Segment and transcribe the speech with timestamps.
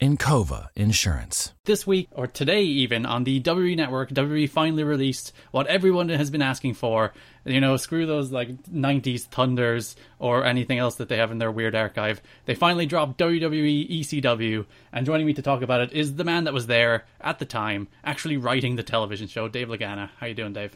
[0.00, 1.52] Encova Insurance.
[1.66, 6.30] This week, or today even, on the WWE Network, WWE finally released what everyone has
[6.30, 7.12] been asking for.
[7.44, 11.52] You know, screw those like 90s Thunders or anything else that they have in their
[11.52, 12.22] weird archive.
[12.46, 16.44] They finally dropped WWE ECW, and joining me to talk about it is the man
[16.44, 20.08] that was there at the time, actually writing the television show, Dave Lagana.
[20.18, 20.74] How you doing, Dave?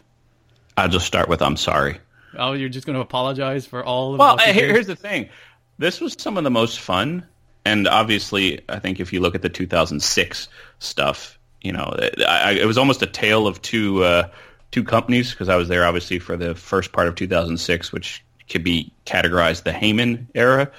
[0.76, 1.98] I'll just start with I'm sorry.
[2.36, 5.30] Oh, you're just going to apologize for all of Well, here's the thing.
[5.78, 7.26] This was some of the most fun
[7.64, 11.96] and obviously, I think if you look at the 2006 stuff, you know,
[12.28, 14.28] I, it was almost a tale of two uh,
[14.70, 18.62] two companies because I was there obviously for the first part of 2006, which could
[18.62, 20.70] be categorized the Heyman era,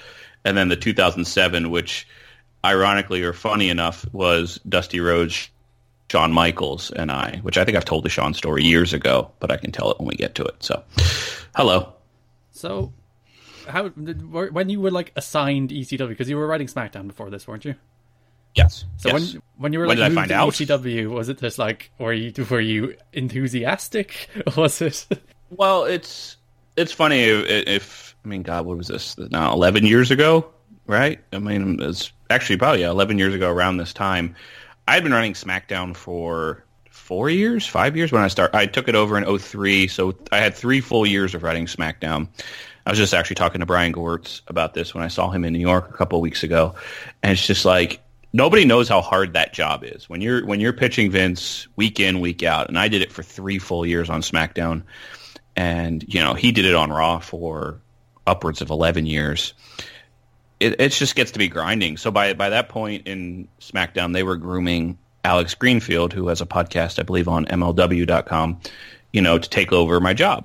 [0.44, 2.06] and then the 2007, which
[2.64, 5.48] ironically or funny enough was Dusty Rhodes,
[6.10, 9.50] Shawn Michaels, and I, which I think I've told the Shawn story years ago, but
[9.50, 10.54] I can tell it when we get to it.
[10.60, 10.84] So,
[11.56, 11.92] hello.
[12.52, 12.92] So
[13.68, 17.64] how when you were like assigned ECW because you were writing SmackDown before this, weren't
[17.64, 17.74] you?
[18.54, 18.86] Yes.
[18.96, 19.34] So yes.
[19.34, 20.52] when when you were when like did I find out?
[20.52, 24.28] ECW, was it just like were you were you enthusiastic?
[24.56, 25.06] Was it?
[25.50, 26.38] Well, it's
[26.76, 29.52] it's funny if, if I mean God, what was this now?
[29.52, 30.50] Eleven years ago,
[30.86, 31.20] right?
[31.32, 34.34] I mean, it's actually probably yeah, eleven years ago around this time.
[34.88, 38.54] I had been running SmackDown for four years, five years when I start.
[38.54, 42.28] I took it over in 03, so I had three full years of writing SmackDown.
[42.86, 45.52] I was just actually talking to Brian Gewirtz about this when I saw him in
[45.52, 46.76] New York a couple weeks ago,
[47.20, 48.00] and it's just like
[48.32, 52.20] nobody knows how hard that job is when you're when you're pitching Vince week in
[52.20, 52.68] week out.
[52.68, 54.84] And I did it for three full years on SmackDown,
[55.56, 57.80] and you know he did it on Raw for
[58.24, 59.52] upwards of eleven years.
[60.60, 61.96] It, it just gets to be grinding.
[61.96, 66.46] So by by that point in SmackDown, they were grooming Alex Greenfield, who has a
[66.46, 68.60] podcast, I believe, on MLW.com,
[69.12, 70.44] you know, to take over my job.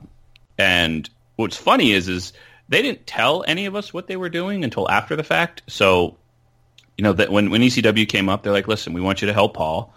[0.57, 1.07] And
[1.41, 2.33] what's funny is is
[2.69, 5.61] they didn't tell any of us what they were doing until after the fact.
[5.67, 6.17] So,
[6.97, 9.33] you know, that when when ECW came up, they're like, "Listen, we want you to
[9.33, 9.93] help Paul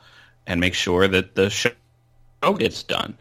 [0.47, 1.73] and make sure that the show
[2.59, 3.17] gets done."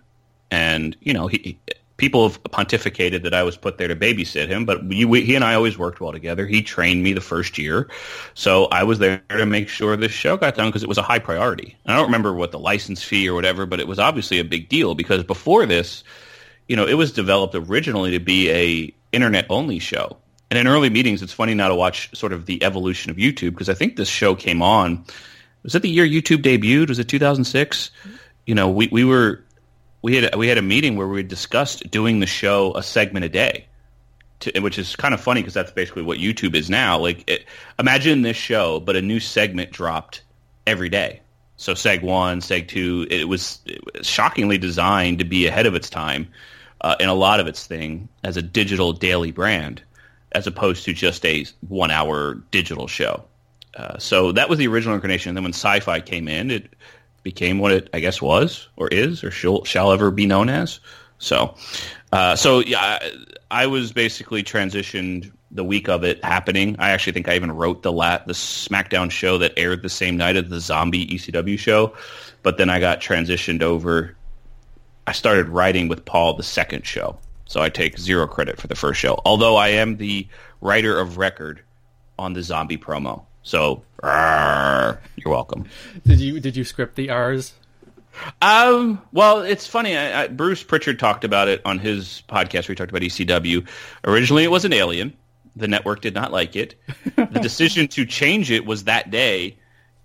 [0.50, 1.58] And you know, he
[1.98, 5.36] people have pontificated that I was put there to babysit him, but we, we, he
[5.36, 6.46] and I always worked well together.
[6.46, 7.90] He trained me the first year,
[8.34, 11.04] so I was there to make sure this show got done because it was a
[11.04, 11.78] high priority.
[11.86, 14.44] And I don't remember what the license fee or whatever, but it was obviously a
[14.44, 16.04] big deal because before this,
[16.68, 20.18] you know, it was developed originally to be a internet only show.
[20.50, 23.52] And in early meetings, it's funny now to watch sort of the evolution of YouTube
[23.52, 25.04] because I think this show came on.
[25.64, 26.90] Was it the year YouTube debuted?
[26.90, 27.90] Was it 2006?
[28.46, 29.44] You know, we, we were
[30.04, 33.30] we had we had a meeting where we discussed doing the show a segment a
[33.30, 33.66] day,
[34.42, 37.00] to, which is kind of funny because that's basically what YouTube is now.
[37.00, 37.46] Like, it,
[37.80, 40.22] imagine this show, but a new segment dropped
[40.68, 41.22] every day.
[41.58, 43.60] So Seg One, Seg Two, it was,
[44.02, 46.28] shockingly designed to be ahead of its time
[46.82, 49.82] uh, in a lot of its thing as a digital daily brand,
[50.34, 53.24] as opposed to just a one-hour digital show.
[53.76, 55.30] Uh, so that was the original incarnation.
[55.30, 56.74] And then when Sci-Fi came in, it
[57.24, 60.80] became what it I guess was or is or shall, shall ever be known as.
[61.20, 61.56] So,
[62.12, 63.12] uh, so yeah, I,
[63.50, 66.76] I was basically transitioned the week of it happening.
[66.80, 70.18] I actually think I even wrote the lat the SmackDown show that aired the same
[70.18, 71.96] night as the Zombie ECW show,
[72.42, 74.16] but then I got transitioned over.
[75.06, 78.76] I started writing with Paul the second show, so I take zero credit for the
[78.76, 79.22] first show.
[79.26, 80.28] Although I am the
[80.62, 81.62] writer of record
[82.18, 85.66] on the Zombie promo, so you're welcome.
[86.06, 87.54] Did you did you script the R's?
[88.42, 89.02] Um.
[89.12, 89.98] Well, it's funny.
[89.98, 92.68] I, I, Bruce Prichard talked about it on his podcast.
[92.68, 93.68] where he talked about ECW.
[94.06, 95.14] Originally, it was an alien.
[95.56, 96.76] The network did not like it.
[97.16, 99.58] the decision to change it was that day.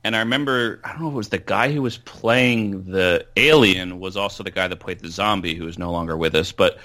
[0.05, 3.27] And I remember, I don't know, if it was the guy who was playing the
[3.37, 6.53] alien was also the guy that played the zombie, who is no longer with us.
[6.53, 6.79] But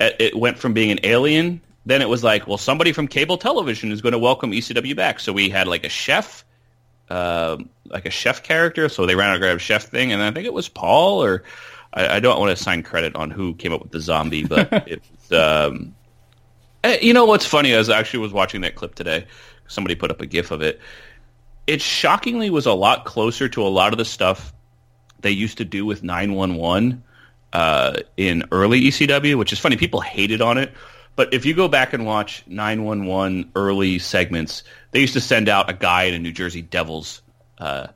[0.00, 1.60] it went from being an alien.
[1.86, 5.20] Then it was like, well, somebody from cable television is going to welcome ECW back.
[5.20, 6.44] So we had like a chef,
[7.08, 8.88] uh, like a chef character.
[8.88, 11.42] So they ran a grab chef thing, and I think it was Paul, or
[11.92, 14.72] I, I don't want to assign credit on who came up with the zombie, but
[14.88, 15.02] it.
[15.32, 15.94] Um,
[17.00, 17.72] you know what's funny?
[17.72, 19.26] As I actually was watching that clip today.
[19.68, 20.80] Somebody put up a GIF of it.
[21.66, 24.52] It shockingly was a lot closer to a lot of the stuff
[25.20, 27.04] they used to do with 911
[27.52, 29.76] uh, in early ECW, which is funny.
[29.76, 30.72] People hated on it.
[31.14, 35.70] But if you go back and watch 911 early segments, they used to send out
[35.70, 37.22] a guy in a New Jersey Devils
[37.58, 37.88] uh,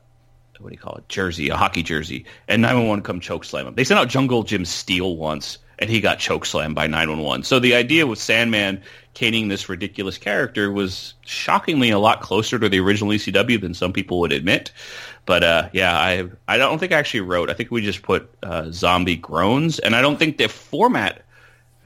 [0.59, 3.75] what do you call it, jersey, a hockey jersey, and 911 come choke slam him.
[3.75, 7.43] They sent out Jungle Jim Steele once, and he got choke slammed by 911.
[7.43, 8.81] So the idea with Sandman
[9.13, 13.93] caning this ridiculous character was shockingly a lot closer to the original ECW than some
[13.93, 14.71] people would admit.
[15.25, 17.49] But uh, yeah, I I don't think I actually wrote.
[17.49, 21.23] I think we just put uh, zombie groans, and I don't think the format.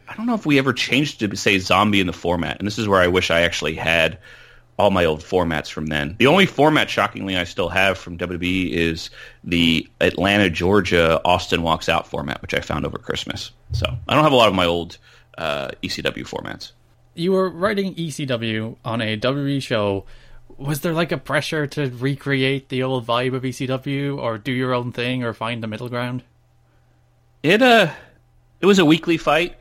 [0.10, 2.80] I don't know if we ever changed to say zombie in the format, and this
[2.80, 4.18] is where I wish I actually had
[4.80, 6.16] all my old formats from then.
[6.20, 9.10] The only format, shockingly, I still have from WWE is
[9.44, 13.52] the Atlanta, Georgia, Austin walks out format, which I found over Christmas.
[13.74, 14.98] So I don't have a lot of my old
[15.38, 16.72] uh, ECW formats.
[17.14, 20.06] You were writing ECW on a WWE show.
[20.58, 24.74] Was there like a pressure to recreate the old vibe of ECW, or do your
[24.74, 26.24] own thing, or find the middle ground?
[27.44, 27.92] It uh,
[28.62, 29.58] it was a weekly fight.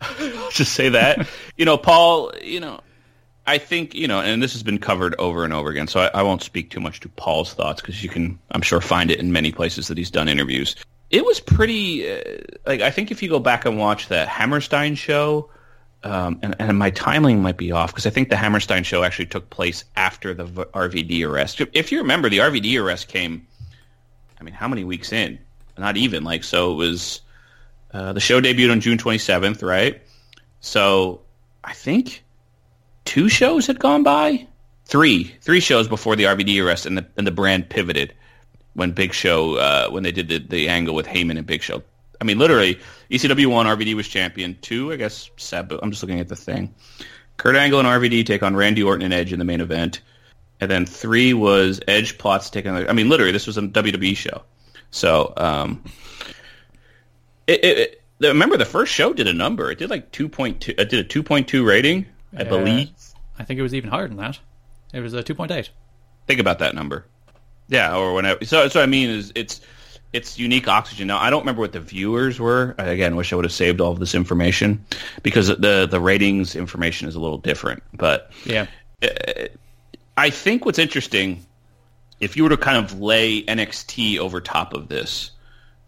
[0.50, 1.28] just say that.
[1.58, 2.32] you know, Paul.
[2.42, 2.80] You know,
[3.46, 6.20] I think you know, and this has been covered over and over again, so I,
[6.20, 9.20] I won't speak too much to Paul's thoughts because you can, I'm sure, find it
[9.20, 10.76] in many places that he's done interviews.
[11.10, 12.22] It was pretty, uh,
[12.66, 15.50] like I think if you go back and watch the Hammerstein show,
[16.04, 19.26] um, and, and, my timing might be off because I think the Hammerstein show actually
[19.26, 21.62] took place after the RVD arrest.
[21.72, 23.46] If you remember, the RVD arrest came,
[24.38, 25.38] I mean, how many weeks in?
[25.78, 26.72] Not even like so.
[26.72, 27.20] It was
[27.92, 30.02] uh, the show debuted on June 27th, right?
[30.60, 31.20] So
[31.62, 32.23] I think
[33.04, 34.46] two shows had gone by,
[34.84, 38.14] three, three shows before the RVD arrest, and the and the brand pivoted
[38.74, 41.82] when Big Show uh, when they did the, the angle with Heyman and Big Show.
[42.20, 42.78] I mean, literally,
[43.10, 44.56] ECW one, RVD was champion.
[44.60, 45.72] Two, I guess, Seb.
[45.82, 46.74] I'm just looking at the thing.
[47.36, 50.00] Kurt Angle and RVD take on Randy Orton and Edge in the main event,
[50.60, 52.72] and then three was Edge plots taking.
[52.72, 54.42] I mean, literally, this was a WWE show.
[54.90, 55.82] So, um,
[57.48, 59.70] it, it, it, remember the first show did a number.
[59.70, 60.74] It did like two point two.
[60.78, 62.90] It did a two point two rating I uh, believe.
[63.38, 64.38] I think it was even higher than that.
[64.92, 65.70] It was a two point eight.
[66.26, 67.04] Think about that number.
[67.68, 68.44] Yeah, or whenever.
[68.44, 69.60] So, so I mean is it's
[70.12, 71.08] it's unique oxygen.
[71.08, 72.74] Now I don't remember what the viewers were.
[72.78, 74.84] I, again, wish I would have saved all of this information
[75.22, 77.82] because the the ratings information is a little different.
[77.92, 78.66] But yeah,
[79.02, 79.08] uh,
[80.16, 81.44] I think what's interesting
[82.20, 85.30] if you were to kind of lay NXT over top of this,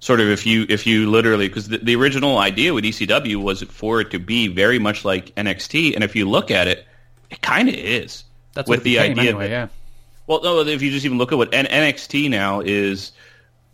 [0.01, 3.63] sort of if you if you literally because the, the, original idea with ECW was
[3.63, 6.87] for it to be very much like NXT, and if you look at it,
[7.31, 8.25] it kind of is.
[8.55, 9.25] That's with the idea.
[9.25, 9.69] Anyway, that, yeah.
[10.27, 13.13] Well, no, if you just even look at what N- NXT now is,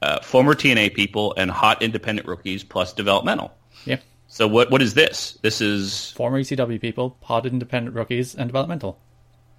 [0.03, 3.53] uh, former TNA people and hot independent rookies plus developmental.
[3.85, 3.99] Yeah.
[4.29, 5.39] So what what is this?
[5.43, 8.99] This is former ECW people, hot independent rookies, and developmental.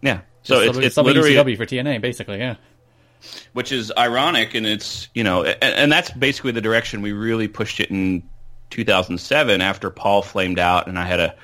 [0.02, 0.22] Yeah.
[0.42, 2.40] So it's, it's, it's literally ECW for TNA, basically.
[2.40, 2.56] Yeah
[3.54, 7.48] which is ironic, and it's you know, and, and, that's basically the direction we really
[7.48, 8.24] pushed it in
[8.70, 11.36] 2007 after Paul flamed out, and I had a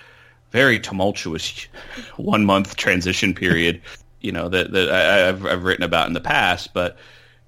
[0.52, 1.68] very tumultuous
[2.18, 3.82] one month transition period,
[4.22, 6.98] you know, that that I, have I've written about in the past, but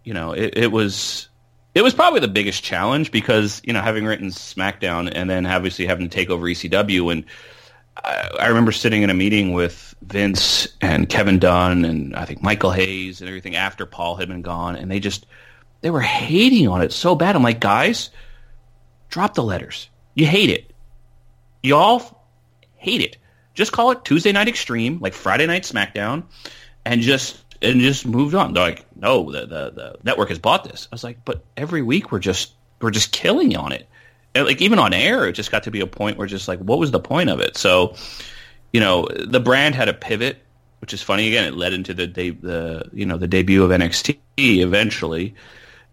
[0.04, 1.30] you know, it, it was
[1.74, 5.86] it was probably the biggest challenge because you know having written SmackDown and then obviously
[5.86, 7.26] having to take over ECW and
[7.98, 12.72] I, remember sitting in a meeting with Vince and Kevin Dunn and I think Michael
[12.72, 15.26] Hayes and everything after Paul had been gone, and they just
[15.82, 17.36] they were hating on it so bad.
[17.36, 18.10] I'm like, guys,
[19.10, 19.90] drop the letters.
[20.14, 20.74] You hate it.
[21.64, 22.24] Y'all
[22.78, 23.18] hate it.
[23.54, 26.24] Just call it Tuesday Night Extreme, like Friday Night SmackDown,
[26.86, 28.54] and just and just moved on.
[28.54, 30.88] They're like, no, the, the the network has bought this.
[30.92, 33.88] I was like, but every week we're just we're just killing on it
[34.36, 36.80] like even on air, it just got to be a point where just like, what
[36.80, 37.58] was the point of it?
[37.58, 37.96] So,
[38.72, 40.38] you know, the brand had a pivot,
[40.80, 41.28] which is funny.
[41.28, 45.36] Again, it led into the de- the you know the debut of NXT eventually.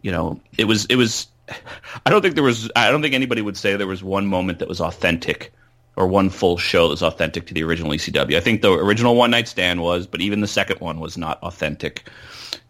[0.03, 1.27] You know, it was it was.
[2.07, 2.71] I don't think there was.
[2.77, 5.53] I don't think anybody would say there was one moment that was authentic
[5.97, 8.37] or one full show that was authentic to the original ECW.
[8.37, 11.43] I think the original One Night Stand was, but even the second one was not
[11.43, 12.09] authentic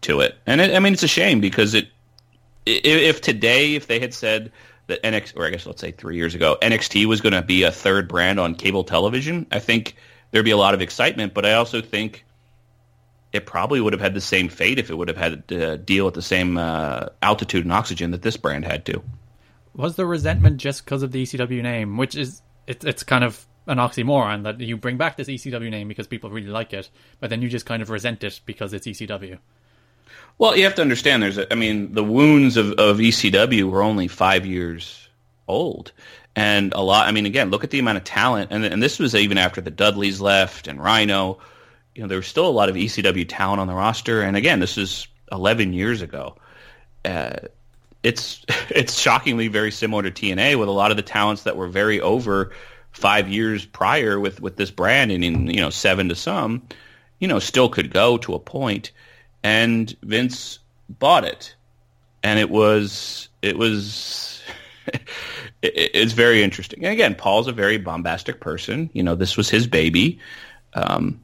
[0.01, 0.35] to it.
[0.47, 1.89] And it, I mean, it's a shame because it.
[2.65, 4.51] If today, if they had said
[4.89, 7.63] that NXT, or I guess let's say three years ago, NXT was going to be
[7.63, 9.95] a third brand on cable television, I think
[10.31, 11.33] there'd be a lot of excitement.
[11.33, 12.25] But I also think
[13.31, 16.07] it probably would have had the same fate if it would have had to deal
[16.07, 19.01] at the same uh, altitude and oxygen that this brand had to.
[19.75, 23.45] Was the resentment just because of the ECW name, which is it, it's kind of
[23.67, 27.29] an oxymoron that you bring back this ECW name because people really like it, but
[27.29, 29.37] then you just kind of resent it because it's ECW.
[30.39, 31.21] Well, you have to understand.
[31.21, 35.09] There's, I mean, the wounds of, of ECW were only five years
[35.49, 35.91] old,
[36.33, 37.07] and a lot.
[37.09, 39.59] I mean, again, look at the amount of talent, and and this was even after
[39.59, 41.39] the Dudleys left and Rhino.
[41.93, 44.61] You know, there was still a lot of ECW talent on the roster, and again,
[44.61, 46.37] this is 11 years ago.
[47.03, 47.35] Uh,
[48.01, 51.67] it's it's shockingly very similar to TNA with a lot of the talents that were
[51.67, 52.53] very over
[52.91, 56.65] five years prior with with this brand, and in you know seven to some,
[57.19, 58.93] you know, still could go to a point
[59.43, 61.55] and Vince bought it.
[62.23, 64.41] and it was it was
[64.87, 65.03] it,
[65.61, 66.83] it's very interesting.
[66.83, 68.89] And again, Paul's a very bombastic person.
[68.93, 70.19] You know, this was his baby.
[70.73, 71.23] Um,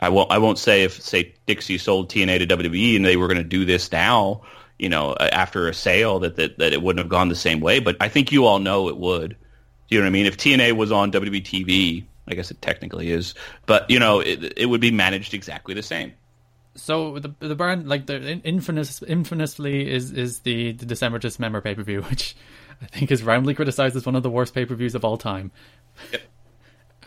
[0.00, 3.28] I won't I won't say if say Dixie sold TNA to WWE and they were
[3.28, 4.42] going to do this now,
[4.78, 7.78] you know, after a sale that, that that it wouldn't have gone the same way.
[7.78, 9.36] But I think you all know it would.
[9.88, 10.26] Do you know what I mean?
[10.26, 13.34] If TNA was on WWE TV, I guess it technically is,
[13.66, 16.12] but you know, it, it would be managed exactly the same.
[16.74, 21.74] So the the brand like the infamous infamously is is the, the December Dismember pay
[21.74, 22.34] per view, which
[22.80, 25.16] I think is roundly criticized as one of the worst pay per views of all
[25.16, 25.50] time.
[26.12, 26.22] Yep.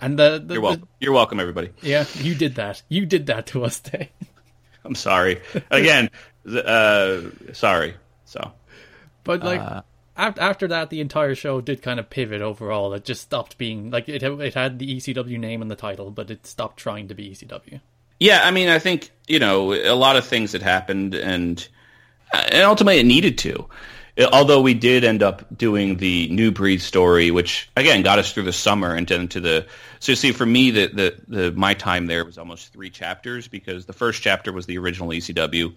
[0.01, 0.81] And the, the you're welcome.
[0.81, 1.69] The, you're welcome, everybody.
[1.81, 2.83] Yeah, you did that.
[2.89, 4.09] You did that to us, Dave.
[4.83, 5.41] I'm sorry.
[5.71, 6.09] Again,
[6.45, 7.21] uh,
[7.53, 7.95] sorry.
[8.25, 8.51] So,
[9.23, 9.83] but like uh,
[10.17, 12.93] after that, the entire show did kind of pivot overall.
[12.93, 14.21] It just stopped being like it.
[14.21, 17.79] It had the ECW name in the title, but it stopped trying to be ECW.
[18.19, 21.67] Yeah, I mean, I think you know a lot of things had happened, and
[22.33, 23.67] uh, and ultimately it needed to.
[24.31, 28.43] Although we did end up doing the new breed story, which again got us through
[28.43, 29.65] the summer and into the.
[29.99, 33.85] So see, for me, the, the the my time there was almost three chapters because
[33.85, 35.75] the first chapter was the original ECW,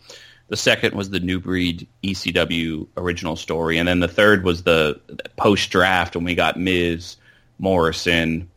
[0.49, 5.01] the second was the new breed ECW original story, and then the third was the
[5.37, 7.17] post draft when we got Miz,
[7.59, 8.49] Morrison,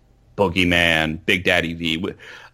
[0.41, 2.03] Boogeyman, Big Daddy V.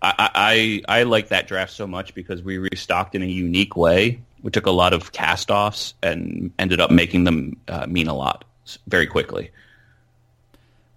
[0.02, 4.20] I, I I like that draft so much because we restocked in a unique way.
[4.44, 8.46] We took a lot of cast-offs and ended up making them uh, mean a lot
[8.88, 9.52] very quickly.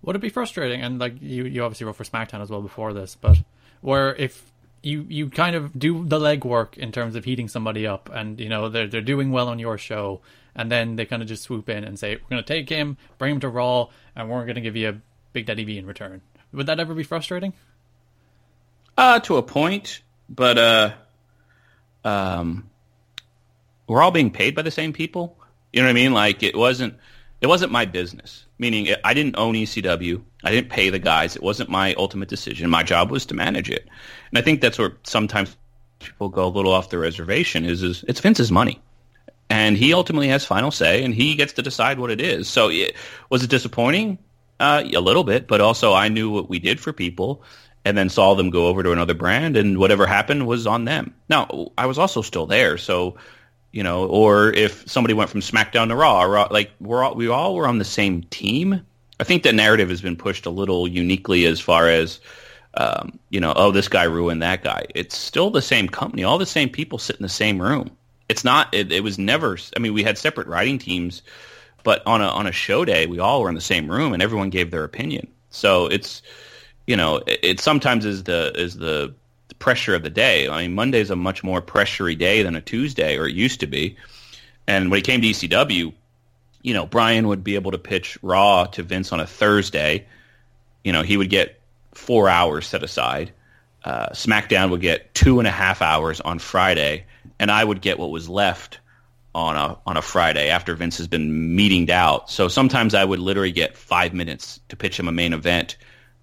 [0.02, 0.82] Would it be frustrating?
[0.82, 3.38] And like you, you obviously wrote for SmackDown as well before this, but
[3.80, 4.50] where if
[4.82, 8.49] you you kind of do the legwork in terms of heating somebody up, and you
[8.49, 10.20] know they're they're doing well on your show,
[10.54, 12.97] and then they kind of just swoop in and say we're going to take him,
[13.18, 14.97] bring him to Raw, and we're going to give you a
[15.32, 16.20] Big Daddy V in return.
[16.52, 17.52] Would that ever be frustrating?
[18.97, 20.92] Uh, to a point, but uh,
[22.04, 22.69] um,
[23.87, 25.38] we're all being paid by the same people.
[25.73, 26.12] You know what I mean?
[26.12, 26.95] Like it wasn't
[27.40, 28.45] it wasn't my business.
[28.59, 30.23] Meaning I didn't own ECW.
[30.45, 31.37] I didn't pay the guys.
[31.37, 32.69] It wasn't my ultimate decision.
[32.69, 33.88] My job was to manage it.
[34.30, 35.57] And I think that's where sometimes
[35.99, 38.80] people go a little off the reservation is, is it's Vince's money.
[39.49, 42.49] And he ultimately has final say and he gets to decide what it is.
[42.49, 42.95] So it,
[43.30, 44.19] was it disappointing?
[44.61, 47.43] Uh, a little bit, but also I knew what we did for people
[47.85, 51.14] and then saw them go over to another brand and whatever happened was on them.
[51.31, 53.17] Now, I was also still there, so
[53.73, 57.29] you know, or if somebody went from SmackDown to Raw, Raw like we're all, we
[57.29, 58.85] all were on the same team.
[59.19, 62.21] I think the narrative has been pushed a little uniquely as far as
[62.75, 64.87] um, you know, oh, this guy ruined that guy.
[64.95, 66.25] It's still the same company.
[66.25, 67.90] All the same people sit in the same room.
[68.29, 68.73] It's not.
[68.73, 69.59] It, it was never.
[69.76, 71.23] I mean, we had separate writing teams,
[71.82, 74.22] but on a on a show day, we all were in the same room and
[74.22, 75.26] everyone gave their opinion.
[75.50, 76.22] So it's
[76.87, 79.14] you know, it, it sometimes is the is the
[79.60, 80.49] pressure of the day.
[80.49, 83.66] I mean, Monday's a much more pressury day than a Tuesday, or it used to
[83.66, 83.96] be.
[84.66, 85.92] And when it came to ECW,
[86.62, 90.06] you know, Brian would be able to pitch Raw to Vince on a Thursday.
[90.82, 91.60] You know, he would get
[91.92, 93.32] four hours set aside.
[93.84, 97.04] Uh, SmackDown would get two and a half hours on Friday,
[97.38, 98.79] and I would get what was left
[99.34, 102.30] on a on a Friday after Vince has been meetinged out.
[102.30, 105.76] So sometimes I would literally get five minutes to pitch him a main event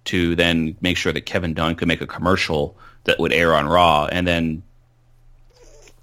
[0.04, 3.66] to then make sure that Kevin Dunn could make a commercial that would air on
[3.66, 4.62] Raw, and then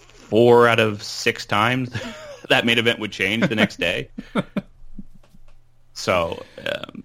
[0.07, 1.91] four out of six times
[2.50, 4.09] that main event would change the next day.
[5.93, 7.03] so, um,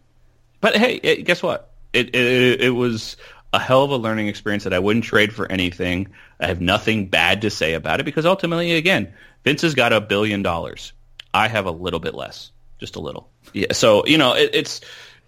[0.60, 1.70] but hey, it, guess what?
[1.92, 3.16] It, it it was
[3.52, 6.08] a hell of a learning experience that I wouldn't trade for anything.
[6.38, 9.12] I have nothing bad to say about it because ultimately, again,
[9.44, 10.92] Vince has got a billion dollars.
[11.32, 13.28] I have a little bit less, just a little.
[13.52, 13.72] Yeah.
[13.72, 14.80] So you know, it, it's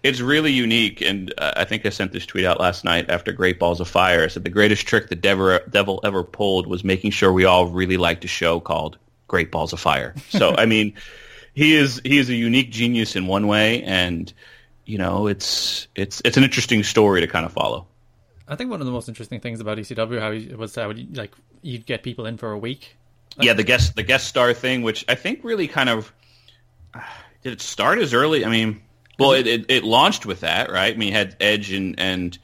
[0.03, 3.31] it's really unique, and uh, I think I sent this tweet out last night after
[3.31, 4.23] Great Balls of Fire.
[4.23, 7.67] I said the greatest trick the devil, devil ever pulled was making sure we all
[7.67, 10.13] really liked a show called Great Balls of Fire.
[10.29, 10.93] So I mean,
[11.53, 14.31] he is he is a unique genius in one way, and
[14.85, 17.87] you know it's it's it's an interesting story to kind of follow.
[18.47, 21.07] I think one of the most interesting things about ECW how he, was how he,
[21.13, 21.31] like
[21.61, 22.95] you'd get people in for a week.
[23.37, 26.13] Like, yeah, the guest the guest star thing, which I think really kind of
[26.93, 27.01] uh,
[27.41, 28.45] did it start as early.
[28.45, 28.81] I mean
[29.19, 30.93] well, it, it, it launched with that, right?
[30.93, 32.37] I mean, you had Edge and and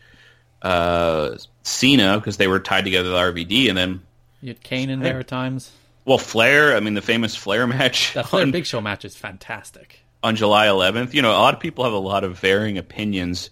[0.61, 4.01] uh, Cena because they were tied together with RVD, and then
[4.41, 5.71] you had Kane in there at times.
[6.05, 6.75] Well, Flair.
[6.75, 8.13] I mean, the famous Flair match.
[8.13, 9.99] That Flair on, Big Show match is fantastic.
[10.21, 13.49] On July 11th, you know, a lot of people have a lot of varying opinions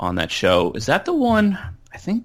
[0.00, 0.72] on that show.
[0.72, 1.58] Is that the one?
[1.92, 2.24] I think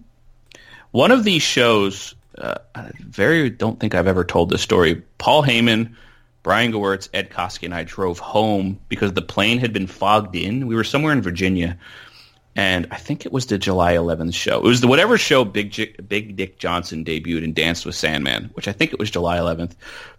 [0.92, 2.16] one of these shows.
[2.36, 5.04] Uh, I very don't think I've ever told this story.
[5.20, 5.96] Paul Heyman
[6.44, 10.68] Brian Gewirtz, Ed Koskey, and I drove home because the plane had been fogged in.
[10.68, 11.78] We were somewhere in Virginia,
[12.54, 14.58] and I think it was the July 11th show.
[14.58, 18.52] It was the whatever show Big J- Big Dick Johnson debuted and danced with Sandman,
[18.54, 19.72] which I think it was July 11th.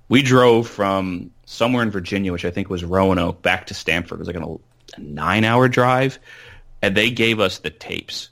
[0.08, 4.16] We drove from somewhere in Virginia, which I think was Roanoke, back to Stamford.
[4.16, 6.18] It was like a, a nine-hour drive,
[6.80, 8.30] and they gave us the tapes,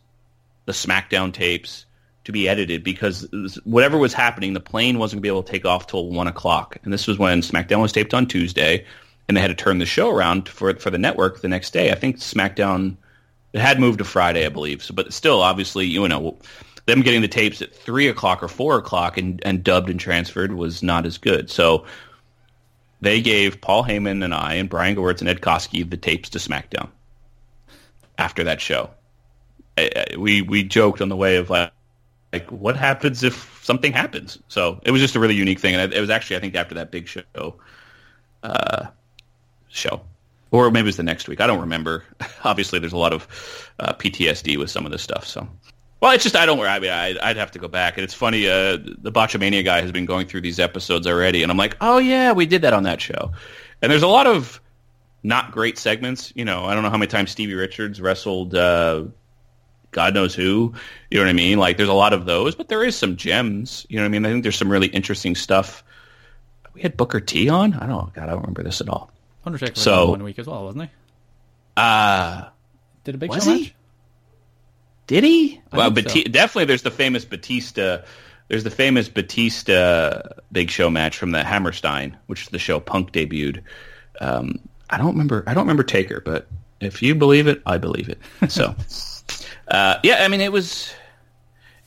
[0.66, 1.86] the SmackDown tapes,
[2.24, 3.28] to be edited because
[3.64, 6.28] whatever was happening, the plane wasn't going to be able to take off till one
[6.28, 8.84] o'clock, and this was when SmackDown was taped on Tuesday,
[9.26, 11.90] and they had to turn the show around for for the network the next day.
[11.90, 12.96] I think SmackDown
[13.52, 14.82] it had moved to Friday, I believe.
[14.82, 16.38] So, but still, obviously, you know,
[16.86, 20.52] them getting the tapes at three o'clock or four o'clock and, and dubbed and transferred
[20.52, 21.50] was not as good.
[21.50, 21.84] So
[23.00, 26.38] they gave Paul Heyman and I and Brian Gewirtz and Ed Koskey the tapes to
[26.38, 26.88] SmackDown
[28.16, 28.90] after that show.
[30.18, 31.72] We we joked on the way of like,
[32.32, 34.38] like what happens if something happens.
[34.48, 36.74] So it was just a really unique thing, and it was actually I think after
[36.74, 37.54] that big show,
[38.42, 38.86] uh,
[39.68, 40.02] show
[40.52, 41.40] or maybe it was the next week.
[41.40, 42.04] I don't remember.
[42.44, 45.26] Obviously, there's a lot of uh, PTSD with some of this stuff.
[45.26, 45.48] So,
[46.00, 46.60] well, it's just I don't.
[46.60, 48.46] I mean, I, would have to go back, and it's funny.
[48.46, 51.98] Uh, the Botchamania guy has been going through these episodes already, and I'm like, oh
[51.98, 53.32] yeah, we did that on that show.
[53.80, 54.60] And there's a lot of
[55.22, 56.32] not great segments.
[56.36, 58.54] You know, I don't know how many times Stevie Richards wrestled.
[58.54, 59.04] Uh,
[59.92, 60.74] God knows who.
[61.10, 61.58] You know what I mean?
[61.58, 63.86] Like, there's a lot of those, but there is some gems.
[63.88, 64.26] You know what I mean?
[64.26, 65.84] I think there's some really interesting stuff.
[66.74, 67.74] We had Booker T on.
[67.74, 67.88] I don't.
[67.88, 68.10] know.
[68.14, 69.10] God, I don't remember this at all.
[69.44, 70.90] Undertaker was so, one week as well, wasn't he?
[71.76, 72.48] Uh
[73.04, 73.62] did a big was show he?
[73.62, 73.74] match?
[75.06, 75.60] Did he?
[75.72, 76.30] I well, Bati- so.
[76.30, 76.66] definitely.
[76.66, 78.02] There's the famous Batista.
[78.48, 80.20] There's the famous Batista
[80.52, 83.62] Big Show match from the Hammerstein, which is the show Punk debuted.
[84.20, 85.42] Um, I don't remember.
[85.46, 86.46] I don't remember Taker, but
[86.80, 88.18] if you believe it, I believe it.
[88.48, 88.74] So,
[89.72, 90.92] uh, yeah, I mean, it was.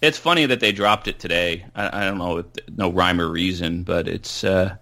[0.01, 1.65] It's funny that they dropped it today.
[1.75, 2.43] I, I don't know,
[2.75, 4.75] no rhyme or reason, but it's uh,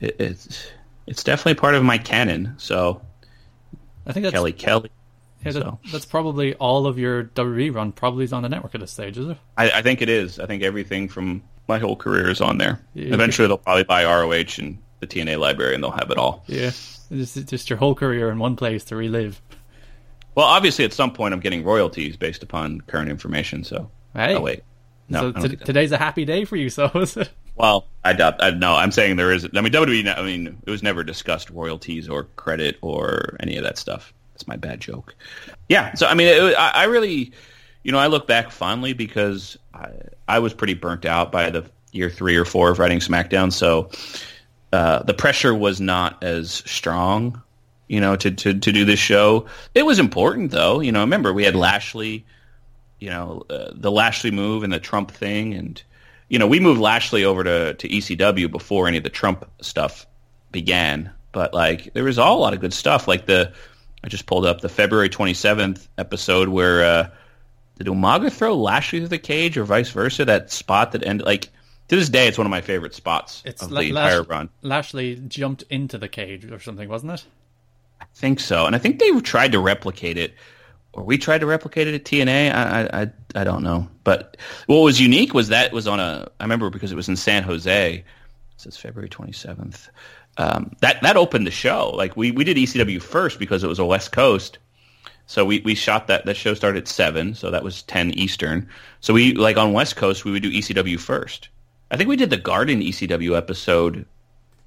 [0.00, 0.66] it, it's
[1.06, 2.54] it's definitely part of my canon.
[2.56, 3.02] So
[4.06, 4.90] I think that's Kelly Kelly.
[5.44, 5.78] Yeah, that, so.
[5.90, 7.92] that's probably all of your WWE run.
[7.92, 9.36] Probably is on the network at this stage, is it?
[9.56, 10.38] I, I think it is.
[10.38, 12.80] I think everything from my whole career is on there.
[12.94, 16.44] Yeah, Eventually, they'll probably buy ROH and the TNA library, and they'll have it all.
[16.46, 16.70] Yeah,
[17.10, 19.42] just just your whole career in one place to relive.
[20.34, 23.64] Well, obviously, at some point, I'm getting royalties based upon current information.
[23.64, 24.34] So, hey.
[24.34, 24.62] oh wait,
[25.08, 25.32] no.
[25.32, 26.70] So t- today's a happy day for you.
[26.70, 27.30] So is it?
[27.56, 28.42] Well, I doubt.
[28.42, 29.44] I, no, I'm saying there is.
[29.54, 30.18] I mean, WWE.
[30.18, 34.12] I mean, it was never discussed royalties or credit or any of that stuff.
[34.32, 35.14] That's my bad joke.
[35.68, 35.94] Yeah.
[35.94, 37.32] So I mean, it, I, I really,
[37.82, 39.90] you know, I look back fondly because I,
[40.26, 43.52] I was pretty burnt out by the year three or four of writing SmackDown.
[43.52, 43.90] So
[44.72, 47.42] uh, the pressure was not as strong,
[47.92, 49.44] you know, to, to to do this show.
[49.74, 50.80] It was important though.
[50.80, 52.24] You know, remember we had Lashley,
[52.98, 55.82] you know, uh, the Lashley move and the Trump thing and
[56.30, 60.06] you know, we moved Lashley over to, to ECW before any of the Trump stuff
[60.50, 61.12] began.
[61.30, 63.06] But like, there was all a lot of good stuff.
[63.06, 63.52] Like the,
[64.02, 67.10] I just pulled up the February 27th episode where, uh,
[67.76, 70.24] did Umaga throw Lashley through the cage or vice versa?
[70.24, 71.50] That spot that ended, like,
[71.88, 74.48] to this day, it's one of my favorite spots it's of the entire Lash- run.
[74.62, 77.24] Lashley jumped into the cage or something, wasn't it?
[78.02, 78.66] I think so.
[78.66, 80.34] And I think they tried to replicate it
[80.92, 82.52] or we tried to replicate it at TNA.
[82.52, 83.88] I, I, I don't know.
[84.04, 84.36] But
[84.66, 86.28] what was unique was that was on a.
[86.38, 87.94] I remember because it was in San Jose.
[87.96, 88.04] It
[88.56, 89.88] says February twenty seventh.
[90.36, 91.90] Um, that that opened the show.
[91.90, 94.58] Like we, we did ECW first because it was a West Coast.
[95.26, 98.68] So we, we shot that that show started at seven, so that was ten Eastern.
[99.00, 101.48] So we like on West Coast we would do ECW first.
[101.90, 104.04] I think we did the Garden ECW episode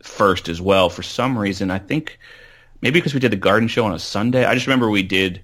[0.02, 1.72] first as well for some reason.
[1.72, 2.20] I think
[2.82, 4.46] maybe because we did the Garden show on a Sunday.
[4.46, 5.42] I just remember we did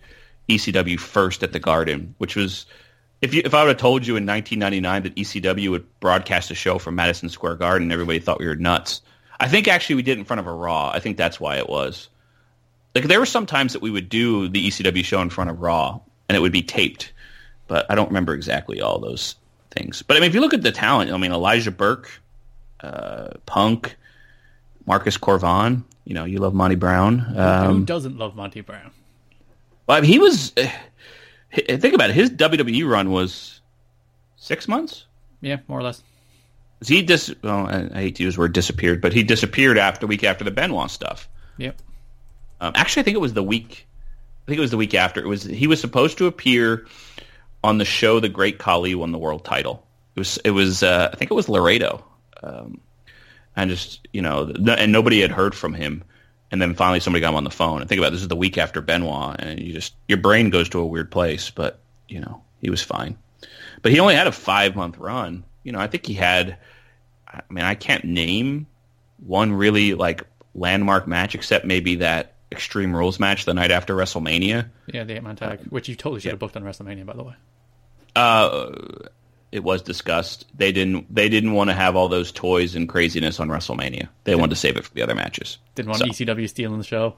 [0.50, 2.66] ECW first at the Garden, which was
[3.22, 6.56] if you, if I would have told you in 1999 that ECW would broadcast a
[6.56, 9.02] show from Madison Square Garden, everybody thought we were nuts.
[9.40, 10.92] I think actually we did in front of a Raw.
[10.92, 12.10] I think that's why it was.
[12.96, 15.62] Like there were some times that we would do the ECW show in front of
[15.62, 17.14] Raw, and it would be taped,
[17.68, 19.36] but I don't remember exactly all those
[19.72, 20.02] things.
[20.02, 22.10] But I mean, if you look at the talent, I mean Elijah Burke,
[22.82, 23.96] uh, Punk,
[24.86, 25.86] Marcus Cor Von.
[26.06, 27.38] You know, you love Monty Brown.
[27.38, 28.92] Um, Who doesn't love Monty Brown?
[29.88, 30.54] Well, he was.
[30.58, 30.68] Uh,
[31.54, 32.16] think about it.
[32.16, 33.62] His WWE run was
[34.38, 35.06] six months.
[35.42, 36.04] Yeah, more or less.
[36.86, 37.34] He dis.
[37.44, 40.24] Well, I, I hate to use the word disappeared, but he disappeared after the week
[40.24, 41.30] after the Benoit stuff.
[41.58, 41.80] Yep.
[42.60, 43.88] Um, actually, I think it was the week.
[44.46, 45.22] I think it was the week after.
[45.22, 46.88] It was he was supposed to appear
[47.64, 49.86] on the show The Great Khali won the world title.
[50.16, 52.04] It was it was uh, I think it was Laredo,
[52.44, 52.82] um,
[53.56, 56.04] and just you know, and nobody had heard from him
[56.52, 57.80] and then finally somebody got him on the phone.
[57.80, 60.50] And think about it, this is the week after Benoit, and you just your brain
[60.50, 61.50] goes to a weird place.
[61.50, 63.18] But you know, he was fine.
[63.82, 65.46] But he only had a five month run.
[65.64, 66.58] You know, I think he had.
[67.28, 68.68] I mean, I can't name
[69.26, 74.70] one really like landmark match except maybe that Extreme Rules match the night after WrestleMania.
[74.88, 77.24] Yeah, the eight man tag, which you totally should have booked on WrestleMania, by the
[77.24, 77.36] way.
[78.14, 78.72] Uh,
[79.52, 80.46] it was discussed.
[80.58, 81.14] They didn't.
[81.14, 84.08] They didn't want to have all those toys and craziness on WrestleMania.
[84.24, 85.58] They wanted to save it for the other matches.
[85.76, 87.16] Didn't want So- ECW stealing the show.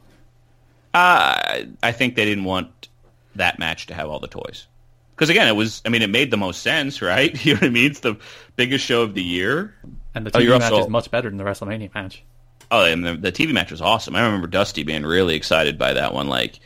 [0.93, 2.87] Uh, I think they didn't want
[3.35, 4.67] that match to have all the toys.
[5.15, 5.81] Because again, it was.
[5.85, 7.33] I mean, it made the most sense, right?
[7.45, 7.89] You know what I mean?
[7.91, 8.17] It's the
[8.55, 9.73] biggest show of the year.
[10.15, 12.23] And the Oh, TV you're match also- is much better than the WrestleMania match.
[12.71, 14.15] Oh, and the, the TV match was awesome.
[14.15, 16.27] I remember Dusty being really excited by that one.
[16.27, 16.59] Like,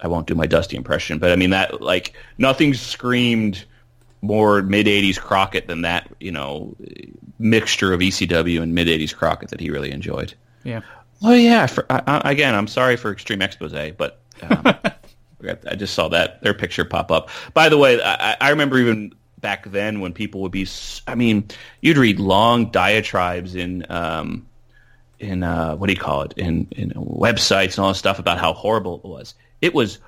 [0.00, 3.64] I won't do my Dusty impression, but I mean that like nothing screamed
[4.22, 6.10] more mid '80s Crockett than that.
[6.20, 6.76] You know,
[7.38, 10.34] mixture of ECW and mid '80s Crockett that he really enjoyed.
[10.64, 10.80] Yeah.
[11.22, 11.66] Oh yeah.
[11.66, 14.62] For, I, I, again, I'm sorry for Extreme Expose, but um,
[15.70, 17.30] I just saw that their picture pop up.
[17.54, 20.66] By the way, I, I remember even back then when people would be.
[21.06, 21.48] I mean,
[21.80, 23.86] you'd read long diatribes in.
[23.90, 24.46] Um,
[25.18, 28.38] in uh, what do you call it in in websites and all this stuff about
[28.38, 29.34] how horrible it was.
[29.62, 29.98] It was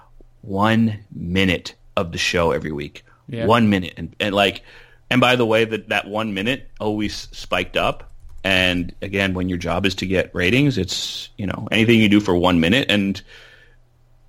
[0.43, 3.47] one minute of the show every week, Yeah.
[3.47, 4.63] one minute, and, and like,
[5.11, 8.11] and by the way, that that one minute always spiked up.
[8.45, 12.21] And again, when your job is to get ratings, it's you know anything you do
[12.21, 12.91] for one minute.
[12.91, 13.21] And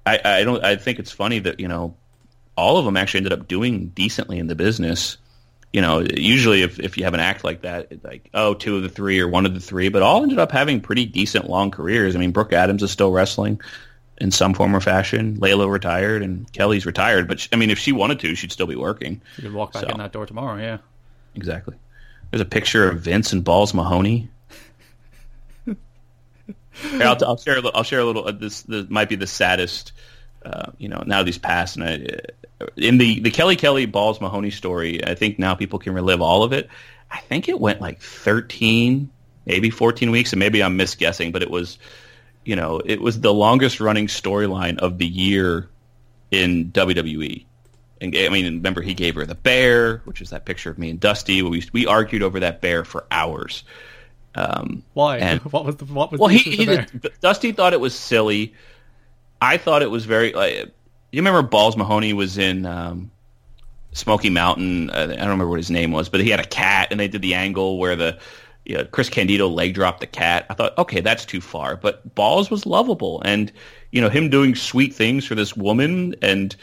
[0.06, 0.64] I, I don't.
[0.64, 1.96] I think it's funny that you know
[2.56, 5.18] all of them actually ended up doing decently in the business
[5.72, 8.84] you know, usually if, if you have an act like that, like, oh, two of
[8.84, 11.70] the three or one of the three, but all ended up having pretty decent long
[11.70, 12.16] careers.
[12.16, 13.62] I mean, Brooke Adams is still wrestling
[14.20, 15.38] in some form or fashion.
[15.38, 18.68] Layla retired and Kelly's retired, but sh I mean, if she wanted to, she'd still
[18.68, 19.22] be working.
[19.36, 19.90] She could walk back So.
[19.90, 20.78] in that door tomorrow, yeah.
[21.36, 21.76] Exactly.
[22.32, 24.30] There's a picture of Vince and Balls Mahoney.
[25.66, 27.54] Here, I'll, I'll share.
[27.54, 28.28] A little, I'll share a little.
[28.28, 29.92] Uh, this, this might be the saddest.
[30.46, 32.06] Uh, you know, now these passed, and I,
[32.62, 36.22] uh, in the the Kelly Kelly Balls Mahoney story, I think now people can relive
[36.22, 36.70] all of it.
[37.12, 39.10] I think it went like 13,
[39.46, 41.80] maybe 14 weeks, and maybe I'm misguessing, but it was,
[42.50, 45.70] you know, it was the longest running storyline of the year
[46.32, 47.46] in WWE.
[48.02, 50.90] And I mean, remember he gave her the bear, which is that picture of me
[50.90, 51.44] and Dusty.
[51.44, 53.64] We we argued over that bear for hours.
[54.34, 55.20] Um, Why?
[55.20, 57.94] And- what was the what was well, the he, he did- Dusty thought it was
[57.94, 58.56] silly.
[59.40, 60.34] I thought it was very.
[60.34, 60.72] Like,
[61.12, 63.12] you remember Balls Mahoney was in um,
[63.92, 64.90] Smoky Mountain.
[64.90, 67.08] Uh, I don't remember what his name was, but he had a cat, and they
[67.10, 68.18] did the angle where the
[68.70, 70.46] you know, Chris Candido leg dropped the cat.
[70.52, 71.76] I thought, okay, that's too far.
[71.76, 73.52] But Balls was lovable, and
[73.92, 76.56] you know him doing sweet things for this woman, and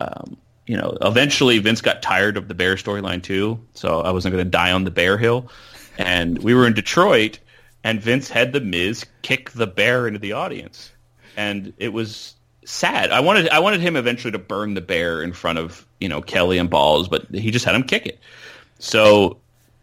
[0.00, 3.60] um, you know eventually Vince got tired of the bear storyline too.
[3.74, 5.50] So I wasn't going to die on the bear hill,
[5.98, 7.38] and we were in Detroit,
[7.84, 10.90] and Vince had the Miz kick the bear into the audience,
[11.36, 12.34] and it was
[12.64, 13.12] sad.
[13.12, 16.22] I wanted I wanted him eventually to burn the bear in front of you know
[16.22, 18.20] Kelly and Balls, but he just had him kick it.
[18.78, 19.41] So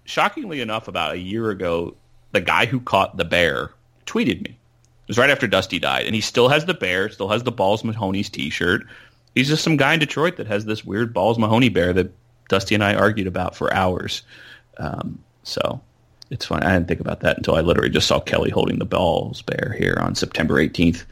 [0.09, 1.95] shockingly enough, about a year ago,
[2.31, 3.71] the guy who caught the bear
[4.05, 4.51] tweeted me.
[4.51, 7.51] It was right after Dusty died, and he still has the bear, still has the
[7.51, 8.85] Balls Mahoney's T-shirt.
[9.35, 12.11] He's just some guy in Detroit that has this weird Balls Mahoney bear that
[12.47, 14.23] Dusty and I argued about for hours.
[14.77, 15.81] Um, so
[16.29, 16.63] it's fun.
[16.63, 19.75] I didn't think about that until I literally just saw Kelly holding the Balls bear
[19.77, 21.05] here on September 18th,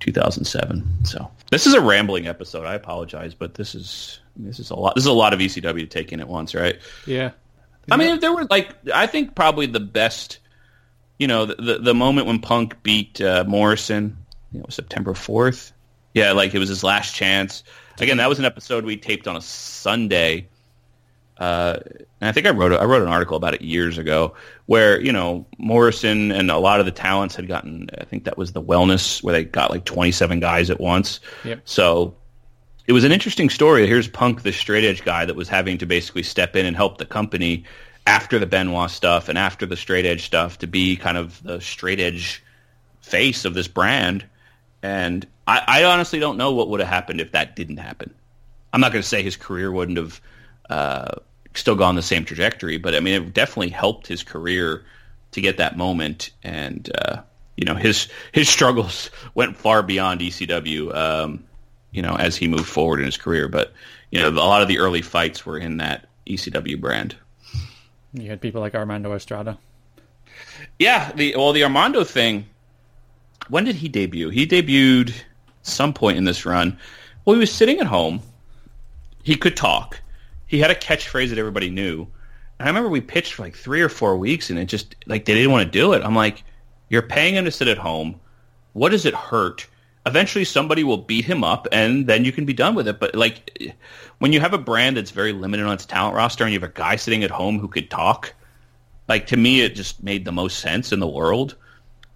[0.00, 1.04] 2007.
[1.04, 2.66] So this is a rambling episode.
[2.66, 4.94] I apologize, but this is this is a lot.
[4.94, 6.78] This is a lot of ECW to take in at once, right?
[7.06, 7.32] Yeah.
[7.90, 10.38] I mean, there were like I think probably the best.
[11.18, 14.16] You know, the the, the moment when Punk beat uh, Morrison,
[14.52, 15.72] you know, September fourth.
[16.14, 17.62] Yeah, like it was his last chance.
[18.00, 20.48] Again, that was an episode we taped on a Sunday.
[21.36, 21.78] Uh,
[22.20, 24.34] and I think I wrote a, I wrote an article about it years ago,
[24.66, 27.88] where you know Morrison and a lot of the talents had gotten.
[27.98, 31.20] I think that was the wellness where they got like twenty seven guys at once.
[31.44, 31.62] Yep.
[31.64, 32.14] So
[32.90, 33.86] it was an interesting story.
[33.86, 36.98] Here's Punk, the straight edge guy that was having to basically step in and help
[36.98, 37.62] the company
[38.04, 41.60] after the Benoit stuff and after the straight edge stuff to be kind of the
[41.60, 42.42] straight edge
[43.00, 44.24] face of this brand.
[44.82, 48.12] And I, I honestly don't know what would have happened if that didn't happen.
[48.72, 50.20] I'm not going to say his career wouldn't have
[50.68, 51.12] uh,
[51.54, 54.84] still gone the same trajectory, but I mean, it definitely helped his career
[55.30, 56.30] to get that moment.
[56.42, 57.22] And uh,
[57.56, 60.92] you know, his his struggles went far beyond ECW.
[60.92, 61.44] Um,
[61.92, 63.72] you know, as he moved forward in his career, but
[64.10, 67.16] you know, a lot of the early fights were in that ECW brand.
[68.12, 69.58] You had people like Armando Estrada.
[70.78, 72.46] Yeah, the well, the Armando thing.
[73.48, 74.30] When did he debut?
[74.30, 75.12] He debuted
[75.62, 76.78] some point in this run.
[77.24, 78.20] Well, he was sitting at home.
[79.22, 80.00] He could talk.
[80.46, 82.06] He had a catchphrase that everybody knew.
[82.58, 85.24] And I remember we pitched for like three or four weeks, and it just like
[85.24, 86.02] they didn't want to do it.
[86.02, 86.42] I'm like,
[86.88, 88.20] you're paying him to sit at home.
[88.72, 89.66] What does it hurt?
[90.06, 92.98] Eventually, somebody will beat him up, and then you can be done with it.
[92.98, 93.74] But like,
[94.18, 96.70] when you have a brand that's very limited on its talent roster, and you have
[96.70, 98.32] a guy sitting at home who could talk,
[99.08, 101.56] like to me, it just made the most sense in the world.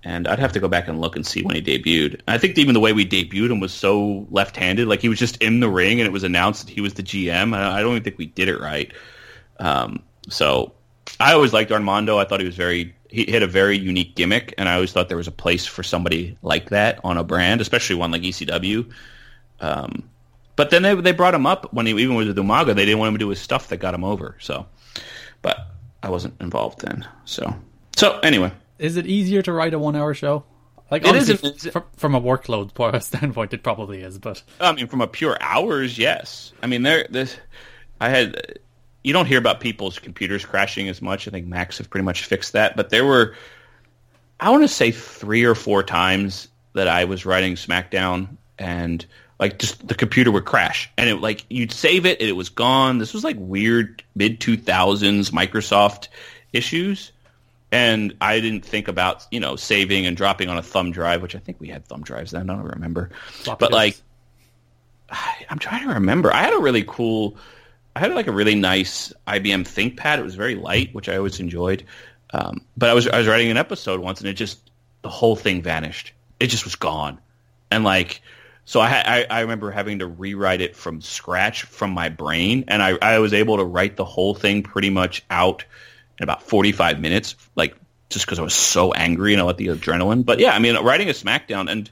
[0.05, 2.21] and I'd have to go back and look and see when he debuted.
[2.29, 4.87] I think even the way we debuted him was so left-handed.
[4.87, 7.03] Like he was just in the ring, and it was announced that he was the
[7.03, 7.57] GM.
[7.57, 8.93] I don't even think we did it right.
[9.59, 10.73] Um, so
[11.19, 12.19] I always liked Armando.
[12.19, 15.09] I thought he was very he had a very unique gimmick, and I always thought
[15.09, 18.91] there was a place for somebody like that on a brand, especially one like ECW.
[19.61, 20.09] Um,
[20.57, 22.75] but then they they brought him up when he even was with Umaga.
[22.75, 24.37] They didn't want him to do his stuff that got him over.
[24.41, 24.67] So,
[25.43, 25.69] but
[26.03, 27.07] I wasn't involved then.
[27.25, 27.55] So
[27.97, 30.45] so anyway, is it easier to write a one-hour show?
[30.91, 34.19] Like it is from, from a workload standpoint, it probably is.
[34.19, 36.53] But I mean, from a pure hours, yes.
[36.63, 37.37] I mean, there, this,
[38.01, 38.59] I had.
[39.05, 41.29] You don't hear about people's computers crashing as much.
[41.29, 42.75] I think Macs have pretty much fixed that.
[42.77, 43.37] But there were,
[44.41, 49.05] I want to say, three or four times that I was writing SmackDown and
[49.39, 52.49] like just the computer would crash and it like you'd save it and it was
[52.49, 52.99] gone.
[52.99, 56.09] This was like weird mid two thousands Microsoft
[56.53, 57.13] issues
[57.75, 61.35] and I didn't think about you know saving and dropping on a thumb drive, which
[61.35, 62.49] I think we had thumb drives then.
[62.49, 64.01] I don't remember, Floppy but like
[65.51, 66.33] I'm trying to remember.
[66.33, 67.37] I had a really cool,
[67.97, 70.19] I had like a really nice IBM ThinkPad.
[70.19, 71.85] It was very light, which I always enjoyed.
[72.33, 74.59] Um, but I was I was writing an episode once, and it just
[75.03, 76.13] the whole thing vanished.
[76.41, 77.21] It just was gone,
[77.71, 78.21] and like
[78.65, 82.83] so I, I, I remember having to rewrite it from scratch from my brain, and
[82.83, 85.65] I I was able to write the whole thing pretty much out
[86.19, 87.77] in about 45 minutes, like
[88.09, 90.25] just because I was so angry and I let the adrenaline.
[90.25, 91.91] But yeah, I mean, writing a SmackDown and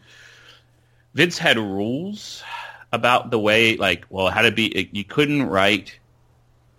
[1.14, 2.42] Vince had rules
[2.92, 5.98] about the way, like, well, had to be, you couldn't write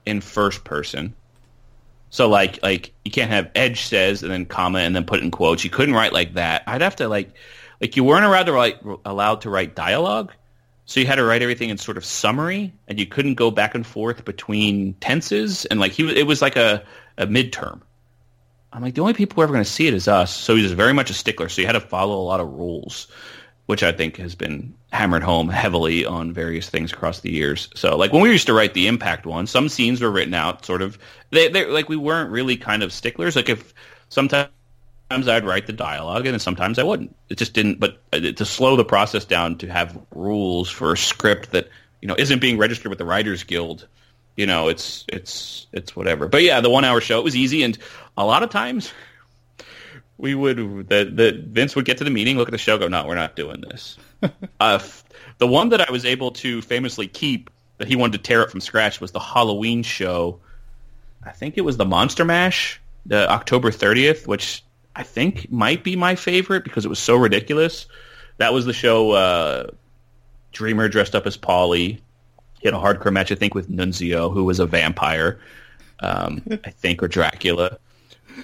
[0.06, 1.16] in first person.
[2.10, 5.24] So like, like you can't have Edge says and then comma and then put it
[5.24, 5.64] in quotes.
[5.64, 6.64] You couldn't write like that.
[6.68, 7.34] I'd have to like,
[7.82, 10.32] like you weren't allowed to write, allowed to write dialogue.
[10.86, 13.74] So you had to write everything in sort of summary, and you couldn't go back
[13.74, 15.64] and forth between tenses.
[15.66, 16.84] And like he, it was like a
[17.18, 17.82] a midterm.
[18.72, 20.36] I'm like, the only people who are ever going to see it is us.
[20.36, 21.48] So he's very much a stickler.
[21.48, 23.08] So you had to follow a lot of rules,
[23.66, 27.70] which I think has been hammered home heavily on various things across the years.
[27.76, 30.66] So like when we used to write the Impact one, some scenes were written out
[30.66, 30.98] sort of,
[31.32, 33.36] they, they like we weren't really kind of sticklers.
[33.36, 33.74] Like if
[34.10, 34.50] sometimes
[35.10, 37.16] I'd write the dialogue and sometimes I wouldn't.
[37.30, 40.98] It just didn't, but uh, to slow the process down to have rules for a
[40.98, 41.70] script that,
[42.02, 43.88] you know, isn't being registered with the Writers Guild–
[44.36, 46.28] you know, it's it's it's whatever.
[46.28, 47.78] But yeah, the one hour show it was easy, and
[48.18, 48.92] a lot of times
[50.18, 50.58] we would
[50.90, 53.16] the the Vince would get to the meeting, look at the show, go, no, we're
[53.16, 53.98] not doing this.
[54.60, 54.80] uh,
[55.38, 58.52] the one that I was able to famously keep that he wanted to tear it
[58.52, 60.40] from scratch was the Halloween show.
[61.24, 64.64] I think it was the Monster Mash, the October 30th, which
[64.96, 67.88] I think might be my favorite because it was so ridiculous.
[68.38, 69.68] That was the show uh,
[70.52, 72.02] Dreamer dressed up as Polly.
[72.60, 75.40] he had a hardcore match, I think, with Nunzio, who was a vampire,
[76.00, 77.80] um, I think, or Dracula.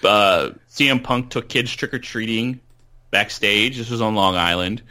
[0.03, 2.59] Uh, CM Punk took kids trick or treating
[3.11, 3.77] backstage.
[3.77, 4.81] This was on Long Island,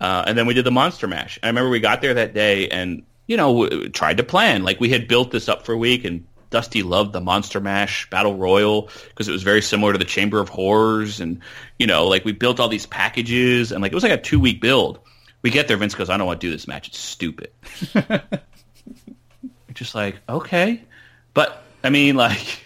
[0.00, 1.38] uh, and then we did the Monster Mash.
[1.42, 4.90] I remember we got there that day, and you know, tried to plan like we
[4.90, 8.90] had built this up for a week, and Dusty loved the Monster Mash Battle Royal
[9.08, 11.40] because it was very similar to the Chamber of Horrors, and
[11.78, 14.38] you know, like we built all these packages, and like it was like a two
[14.38, 15.00] week build.
[15.42, 16.88] We get there, Vince goes, "I don't want to do this match.
[16.88, 17.50] It's stupid."
[19.74, 20.82] just like okay,
[21.32, 22.60] but I mean like.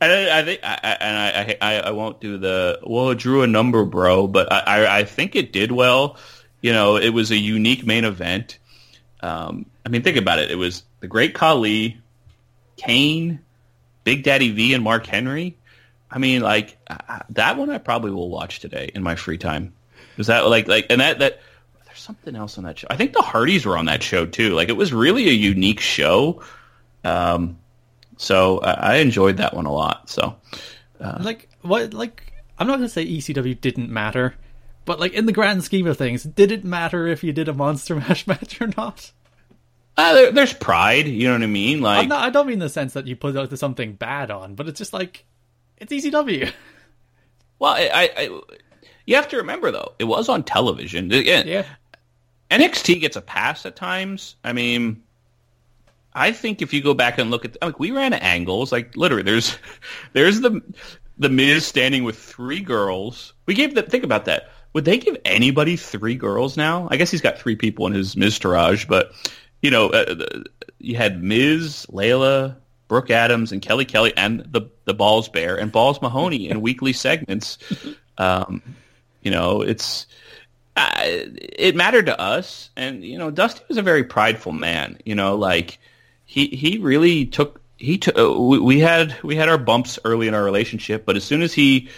[0.00, 3.10] And I, think, I, and I, I, I won't do the well.
[3.10, 6.16] It drew a number, bro, but I, I think it did well.
[6.60, 8.58] You know, it was a unique main event.
[9.20, 10.50] Um, I mean, think about it.
[10.50, 12.00] It was the Great Khali,
[12.76, 13.40] Kane,
[14.04, 15.56] Big Daddy V, and Mark Henry.
[16.10, 16.78] I mean, like
[17.30, 19.74] that one, I probably will watch today in my free time.
[20.16, 21.40] Is that like like and that that
[21.86, 22.86] there's something else on that show.
[22.90, 24.50] I think the Hardys were on that show too.
[24.50, 26.42] Like it was really a unique show.
[27.02, 27.58] Um,
[28.16, 30.08] so I, I enjoyed that one a lot.
[30.10, 30.36] So,
[31.00, 31.94] uh, like what?
[31.94, 34.34] Like I'm not gonna say ECW didn't matter,
[34.84, 37.54] but like in the grand scheme of things, did it matter if you did a
[37.54, 39.12] Monster Mash match or not?
[39.96, 41.06] Uh, there, there's pride.
[41.06, 41.80] You know what I mean?
[41.80, 44.78] Like not, I don't mean the sense that you put something bad on, but it's
[44.78, 45.24] just like
[45.78, 46.52] it's ECW.
[47.60, 48.40] Well, I, I,
[49.06, 51.10] you have to remember though, it was on television.
[51.12, 51.64] Again, yeah.
[52.50, 54.34] NXT gets a pass at times.
[54.44, 55.03] I mean,
[56.14, 59.24] I think if you go back and look at, like, we ran angles, like literally,
[59.24, 59.58] there's,
[60.12, 60.60] there's the,
[61.18, 63.32] the Miz standing with three girls.
[63.46, 64.50] We gave the think about that.
[64.72, 66.88] Would they give anybody three girls now?
[66.90, 69.12] I guess he's got three people in his Miz Miztourage, but
[69.62, 70.42] you know, uh,
[70.78, 72.56] you had Miz, Layla,
[72.88, 76.92] Brooke Adams, and Kelly Kelly, and the the Balls Bear and Balls Mahoney in weekly
[76.92, 77.58] segments.
[78.18, 78.62] Um,
[79.22, 80.06] you know, it's
[80.76, 84.98] uh, it mattered to us, and you know, Dusty was a very prideful man.
[85.04, 85.78] You know, like
[86.24, 88.18] he he really took he took.
[88.18, 91.52] Uh, we had we had our bumps early in our relationship, but as soon as
[91.52, 91.88] he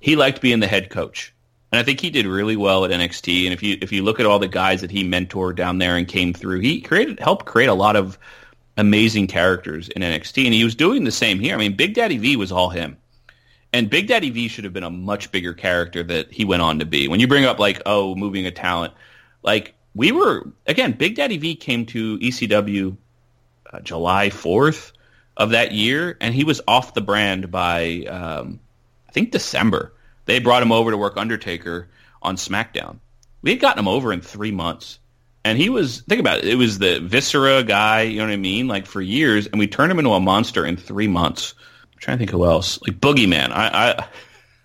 [0.00, 1.32] he liked being the head coach,
[1.72, 3.44] And I think he did really well at NXT.
[3.44, 5.96] And if you if you look at all the guys that he mentored down there
[5.96, 8.18] and came through, he created helped create a lot of
[8.76, 10.44] amazing characters in NXT.
[10.44, 11.54] And he was doing the same here.
[11.54, 12.96] I mean, Big Daddy V was all him.
[13.72, 16.80] And Big Daddy V should have been a much bigger character that he went on
[16.80, 17.06] to be.
[17.06, 18.94] When you bring up like, oh, moving a talent,
[19.42, 22.96] like we were again, Big Daddy V came to ECW
[23.72, 24.92] uh, July fourth
[25.36, 28.60] of that year, and he was off the brand by um,
[29.08, 29.92] I think December.
[30.26, 31.88] They brought him over to work Undertaker
[32.22, 32.98] on SmackDown.
[33.42, 34.98] We had gotten him over in three months.
[35.44, 38.36] And he was, think about it, it was the Viscera guy, you know what I
[38.36, 38.68] mean?
[38.68, 41.54] Like for years, and we turned him into a monster in three months.
[41.92, 42.80] I'm trying to think who else.
[42.82, 43.50] Like Boogeyman.
[43.50, 43.96] I,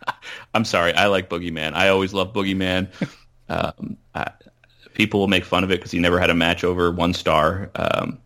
[0.05, 0.13] I,
[0.53, 1.73] I'm sorry, I like Boogeyman.
[1.73, 2.89] I always love Boogeyman.
[3.47, 4.31] Um, I,
[4.93, 7.71] people will make fun of it because he never had a match over one star.
[7.75, 8.19] Um,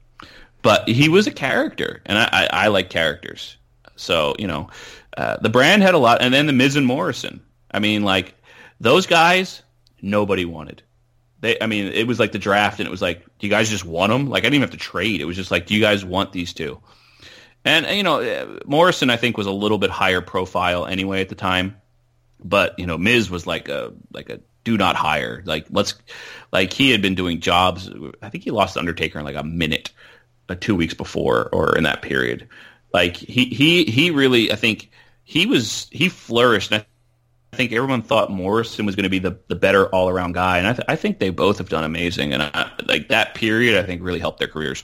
[0.61, 3.57] but he was a character, and I, I, I like characters.
[3.95, 4.69] So, you know,
[5.17, 7.41] uh, the brand had a lot, and then the Miz and Morrison.
[7.71, 8.35] I mean, like
[8.79, 9.61] those guys,
[10.01, 10.83] nobody wanted.
[11.41, 13.69] They, I mean, it was like the draft, and it was like, do you guys
[13.69, 14.29] just want them?
[14.29, 15.21] Like, I didn't even have to trade.
[15.21, 16.79] It was just like, do you guys want these two?
[17.65, 21.29] And you know, uh, Morrison, I think, was a little bit higher profile anyway at
[21.29, 21.75] the time,
[22.43, 25.41] but you know, Miz was like a like a do not hire.
[25.45, 25.95] Like, let's
[26.51, 27.89] like he had been doing jobs.
[28.21, 29.91] I think he lost Undertaker in like a minute,
[30.55, 32.47] two weeks before, or in that period.
[32.93, 34.91] Like he he he really, I think
[35.23, 36.71] he was he flourished.
[36.71, 36.85] And
[37.53, 40.57] I think everyone thought Morrison was going to be the, the better all around guy,
[40.57, 42.33] and I, th- I think they both have done amazing.
[42.33, 44.83] And I, like that period, I think really helped their careers.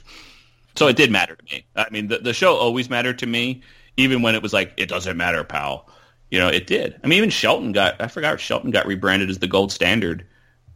[0.76, 1.66] So it did matter to me.
[1.74, 3.62] I mean, the the show always mattered to me,
[3.96, 5.88] even when it was like it doesn't matter, pal.
[6.30, 7.00] You know, it did.
[7.02, 10.26] I mean, even Shelton got I forgot Shelton got rebranded as the gold standard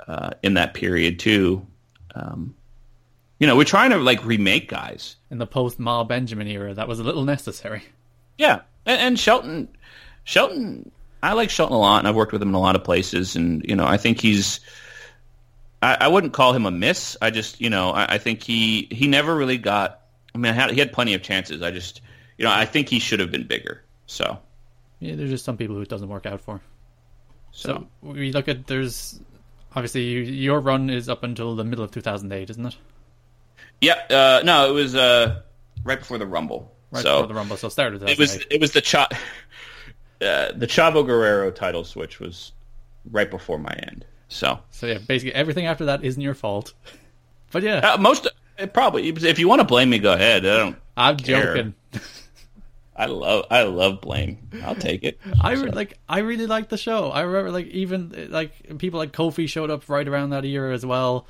[0.06, 1.66] uh, in that period too.
[2.14, 2.54] Um,
[3.40, 6.74] you know, we're trying to like remake guys in the post Mal Benjamin era.
[6.74, 7.82] That was a little necessary.
[8.38, 9.68] Yeah, and, and Shelton,
[10.24, 12.84] Shelton, I like Shelton a lot, and I've worked with him in a lot of
[12.84, 14.60] places, and you know, I think he's.
[15.82, 17.16] I, I wouldn't call him a miss.
[17.22, 20.02] I just, you know, I, I think he he never really got.
[20.34, 21.62] I mean, I had, he had plenty of chances.
[21.62, 22.02] I just,
[22.36, 23.82] you know, I think he should have been bigger.
[24.06, 24.38] So.
[25.00, 26.60] Yeah, there's just some people who it doesn't work out for.
[27.52, 29.18] So, so we look at there's
[29.74, 32.76] obviously your run is up until the middle of 2008, isn't it?
[33.80, 35.40] Yeah, uh, no, it was uh,
[35.84, 36.74] right before the Rumble.
[36.90, 38.02] Right so before the Rumble, so started.
[38.02, 39.08] It was it was the Cha-
[40.20, 42.52] uh, the Chavo Guerrero title switch was
[43.10, 44.04] right before my end.
[44.28, 46.74] So so yeah, basically everything after that isn't your fault.
[47.52, 48.26] But yeah, uh, most
[48.58, 50.44] uh, probably if you want to blame me, go ahead.
[50.44, 50.76] I don't.
[50.96, 51.56] I'm care.
[51.56, 51.74] joking.
[52.94, 54.50] I love I love blame.
[54.62, 55.18] I'll take it.
[55.40, 57.10] I re- like I really liked the show.
[57.10, 60.84] I remember like even like people like Kofi showed up right around that year as
[60.84, 61.26] well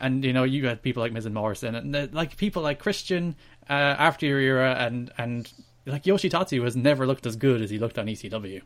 [0.00, 2.78] and you know you had people like Miz and Morrison, and the, like people like
[2.78, 3.34] Christian
[3.68, 5.50] uh, after your era, and and
[5.86, 8.62] like Yoshitatsu has never looked as good as he looked on ECW.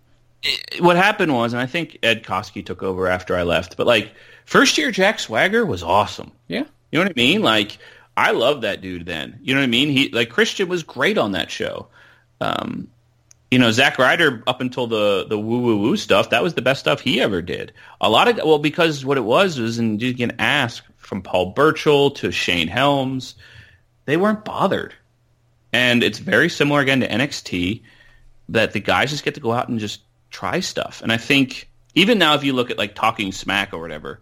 [0.81, 4.13] What happened was, and I think Ed Koskey took over after I left, but like
[4.45, 6.33] first year Jack Swagger was awesome.
[6.49, 7.43] Yeah, you know what I mean?
[7.43, 7.79] Like
[8.17, 9.07] I love that dude.
[9.07, 9.89] Then you know what I mean?
[9.89, 11.89] He like Christian was great on that show.
[12.41, 12.89] Um,
[13.53, 16.63] you know, Zack Ryder up until the the woo woo woo stuff, that was the
[16.63, 17.73] best stuff he ever did.
[18.01, 21.51] A lot of well, because what it was was, and you can ask from Paul
[21.51, 23.35] Burchill to Shane Helms,
[24.05, 24.95] they weren't bothered.
[25.73, 27.83] And it's very similar again to NXT
[28.49, 31.01] that the guys just get to go out and just try stuff.
[31.03, 34.21] And I think even now, if you look at like Talking Smack or whatever,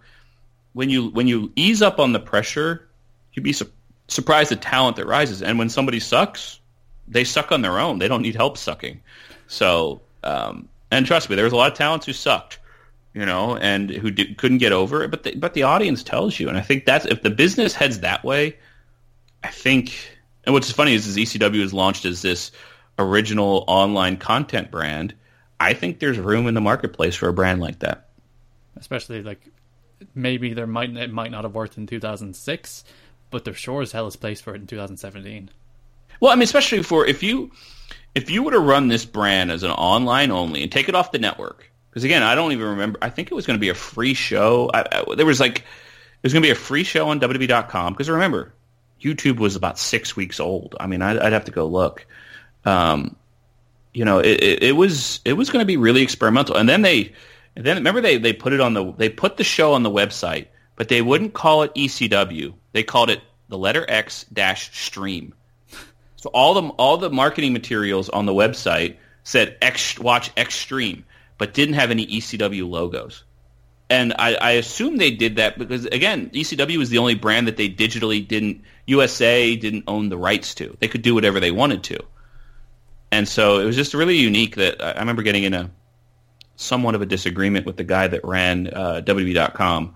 [0.73, 2.89] when you when you ease up on the pressure,
[3.33, 3.71] you'd be su-
[4.09, 5.43] surprised the talent that rises.
[5.43, 6.61] And when somebody sucks,
[7.09, 7.99] they suck on their own.
[7.99, 9.01] They don't need help sucking.
[9.49, 12.60] So, um, and trust me, there was a lot of talents who sucked
[13.15, 15.11] you know, and who couldn't get over it.
[15.11, 18.01] But the, but the audience tells you, and I think that's if the business heads
[18.01, 18.57] that way,
[19.43, 19.95] I think.
[20.45, 22.51] And what's funny is, is ECW is launched as this
[22.99, 25.15] original online content brand.
[25.59, 28.09] I think there's room in the marketplace for a brand like that.
[28.77, 29.47] Especially like
[30.15, 32.85] maybe there might it might not have worked in 2006,
[33.31, 35.51] but there sure as hell is place for it in 2017.
[36.21, 37.51] Well, I mean, especially for if you
[38.15, 41.13] if you were to run this brand as an online only and take it off
[41.13, 42.99] the network because again, I don't even remember.
[43.03, 44.71] I think it was going to be a free show.
[44.73, 47.93] I, I, there was like it was going to be a free show on WWE.com.
[47.93, 48.55] Because remember,
[49.01, 50.77] YouTube was about six weeks old.
[50.79, 52.07] I mean, I'd, I'd have to go look.
[52.65, 53.17] Um,
[53.93, 56.57] you know, it, it, it was it was going to be really experimental.
[56.57, 57.13] And then they,
[57.55, 60.47] then remember they they put it on the they put the show on the website,
[60.77, 62.55] but they wouldn't call it ECW.
[62.73, 65.35] They called it the letter X dash stream.
[66.15, 71.05] So all the all the marketing materials on the website said X watch X stream
[71.41, 73.25] but didn't have any ECW logos.
[73.89, 77.57] And I, I assume they did that because again, ECW was the only brand that
[77.57, 80.77] they digitally didn't USA didn't own the rights to.
[80.81, 81.99] They could do whatever they wanted to.
[83.11, 85.71] And so it was just really unique that I remember getting in a
[86.57, 89.95] somewhat of a disagreement with the guy that ran uh, WWE.com,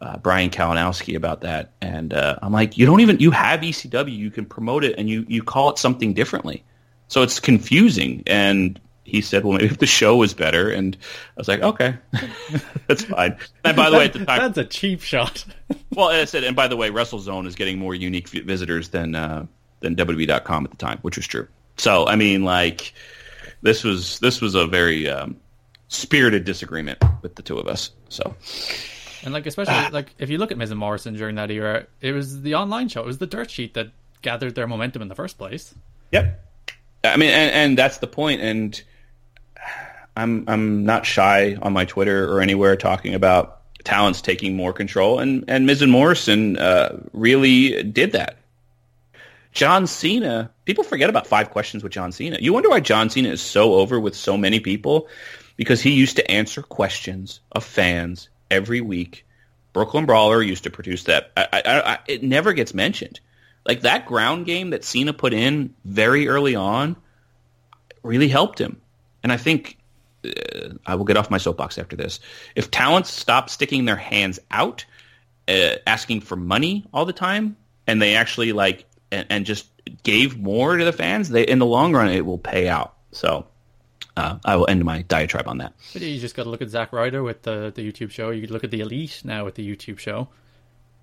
[0.00, 1.72] uh, Brian Kalinowski, about that.
[1.82, 5.06] And uh, I'm like, you don't even you have ECW, you can promote it, and
[5.06, 6.64] you you call it something differently.
[7.08, 8.22] So it's confusing.
[8.26, 10.70] And he said, well, maybe if the show was better.
[10.70, 11.96] And I was like, okay,
[12.86, 13.36] that's fine.
[13.64, 15.44] And by the way, at the time, that's a cheap shot.
[15.94, 19.46] well, I said, and by the way, WrestleZone is getting more unique visitors than uh,
[19.80, 21.48] than WWE.com at the time, which was true.
[21.76, 22.92] So I mean, like
[23.62, 25.36] this was this was a very um,
[25.88, 27.90] spirited disagreement with the two of us.
[28.08, 28.34] So.
[29.24, 29.90] And like especially ah.
[29.92, 32.88] like if you look at Miz and Morrison during that era, it was the online
[32.88, 33.88] show, it was the dirt sheet that
[34.22, 35.74] gathered their momentum in the first place.
[36.12, 36.44] Yep.
[37.04, 38.40] I mean, and, and that's the point.
[38.40, 38.80] And
[40.18, 45.18] I'm I'm not shy on my Twitter or anywhere talking about talents taking more control,
[45.20, 48.36] and and Miz and Morrison uh, really did that.
[49.52, 52.38] John Cena, people forget about five questions with John Cena.
[52.40, 55.08] You wonder why John Cena is so over with so many people
[55.56, 59.24] because he used to answer questions of fans every week.
[59.72, 61.32] Brooklyn Brawler used to produce that.
[61.36, 63.20] I, I, I, it never gets mentioned.
[63.66, 66.96] Like that ground game that Cena put in very early on
[68.02, 68.80] really helped him.
[69.22, 69.77] And I think
[70.24, 72.20] uh, I will get off my soapbox after this.
[72.54, 74.84] If talents stop sticking their hands out,
[75.46, 77.56] uh, asking for money all the time,
[77.86, 79.66] and they actually like and, and, just
[80.02, 82.94] gave more to the fans, they in the long run it will pay out.
[83.12, 83.46] So.
[84.16, 85.74] Uh, I will end my diatribe on that.
[85.92, 88.30] But you just got to look at Zack Ryder with the the YouTube show.
[88.30, 90.26] You look at the Elite now with the YouTube show.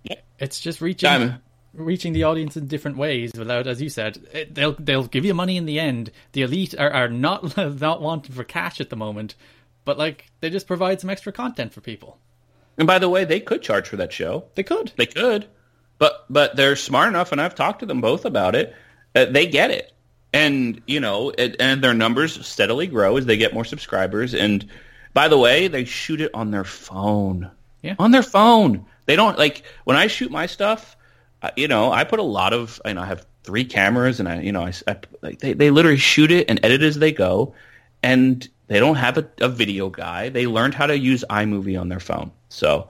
[0.03, 0.18] Yeah.
[0.38, 1.09] It's just reaching.
[1.09, 1.41] I'm,
[1.76, 5.34] reaching the audience in different ways without, as you said, it, they'll they'll give you
[5.34, 6.11] money in the end.
[6.32, 9.36] The elite are, are not not wanting for cash at the moment,
[9.84, 12.17] but like they just provide some extra content for people.
[12.78, 14.45] And by the way, they could charge for that show.
[14.55, 14.91] They could.
[14.97, 15.47] They could,
[15.97, 18.73] but but they're smart enough, and I've talked to them both about it.
[19.15, 19.93] Uh, they get it,
[20.34, 24.34] and you know, it, and their numbers steadily grow as they get more subscribers.
[24.34, 24.67] And
[25.13, 27.49] by the way, they shoot it on their phone.
[27.82, 28.86] Yeah, on their phone.
[29.05, 30.97] They don't like when I shoot my stuff
[31.56, 34.41] you know, I put a lot of, you know, I have three cameras, and I,
[34.41, 37.54] you know, I, I like they they literally shoot it and edit as they go,
[38.04, 40.30] and they don't have a, a video guy.
[40.30, 42.32] They learned how to use iMovie on their phone.
[42.50, 42.89] So,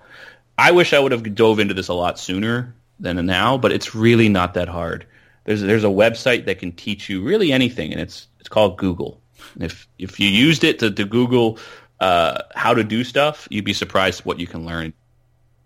[0.58, 3.94] I wish I would have dove into this a lot sooner than now, but it's
[3.94, 5.06] really not that hard.
[5.44, 9.22] There's there's a website that can teach you really anything, and it's it's called Google.
[9.60, 11.60] If if you used it to, to Google
[12.00, 14.94] uh, how to do stuff, you'd be surprised what you can learn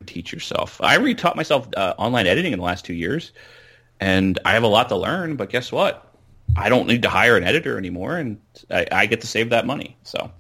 [0.06, 0.80] teach yourself.
[0.82, 3.32] I retaught myself uh, online editing in the last two years,
[4.00, 5.36] and I have a lot to learn.
[5.36, 6.06] But guess what?
[6.56, 8.40] I don't need to hire an editor anymore, and
[8.70, 9.98] I, I get to save that money.
[10.04, 10.32] So.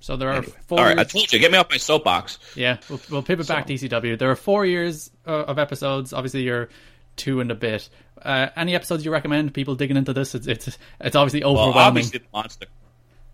[0.00, 0.52] So there are anyway.
[0.66, 0.78] four.
[0.80, 2.38] All right, I told you, get me off my soapbox.
[2.56, 3.76] Yeah, we'll, we'll pivot back so.
[3.76, 4.18] to ECW.
[4.18, 6.12] There are four years uh, of episodes.
[6.12, 6.70] Obviously, you're
[7.14, 7.88] two and a bit.
[8.20, 10.34] Uh, any episodes you recommend people digging into this?
[10.34, 11.74] It's it's, it's obviously overwhelming.
[11.74, 12.66] Well, obviously the monster,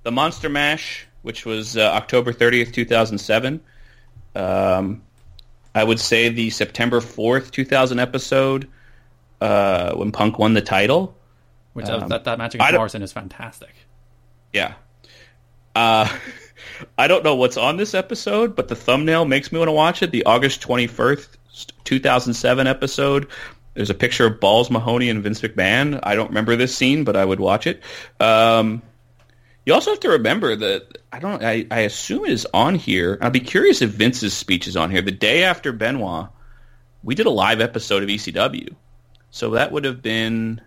[0.03, 3.61] the Monster Mash, which was uh, October thirtieth, two thousand seven.
[4.39, 5.03] Um,
[5.75, 8.69] I would say the September 4th, 2000 episode
[9.41, 11.17] uh, when Punk won the title.
[11.73, 13.75] Which uh, um, that, that match against Morrison is fantastic.
[14.53, 14.75] Yeah.
[15.75, 16.09] Uh,
[16.99, 20.03] I don't know what's on this episode, but the thumbnail makes me want to watch
[20.03, 20.11] it.
[20.11, 21.29] The August 21st,
[21.85, 23.29] 2007 episode.
[23.75, 26.01] There's a picture of Balls Mahoney and Vince McMahon.
[26.03, 27.83] I don't remember this scene, but I would watch it.
[28.19, 28.83] Um,
[29.69, 31.45] you also have to remember that I don't.
[31.45, 33.19] I, I assume it is on here.
[33.21, 35.03] I'd be curious if Vince's speech is on here.
[35.03, 36.29] The day after Benoit,
[37.03, 38.75] we did a live episode of ECW,
[39.31, 40.63] so that would have been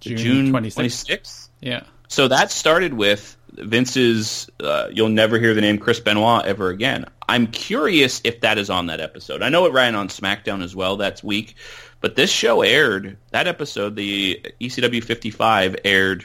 [0.00, 1.50] June twenty sixth.
[1.60, 1.82] Yeah.
[2.08, 4.48] So that started with Vince's.
[4.58, 7.04] Uh, you'll never hear the name Chris Benoit ever again.
[7.28, 9.42] I'm curious if that is on that episode.
[9.42, 11.56] I know it ran on SmackDown as well that week,
[12.00, 13.18] but this show aired.
[13.32, 16.24] That episode, the ECW 55, aired.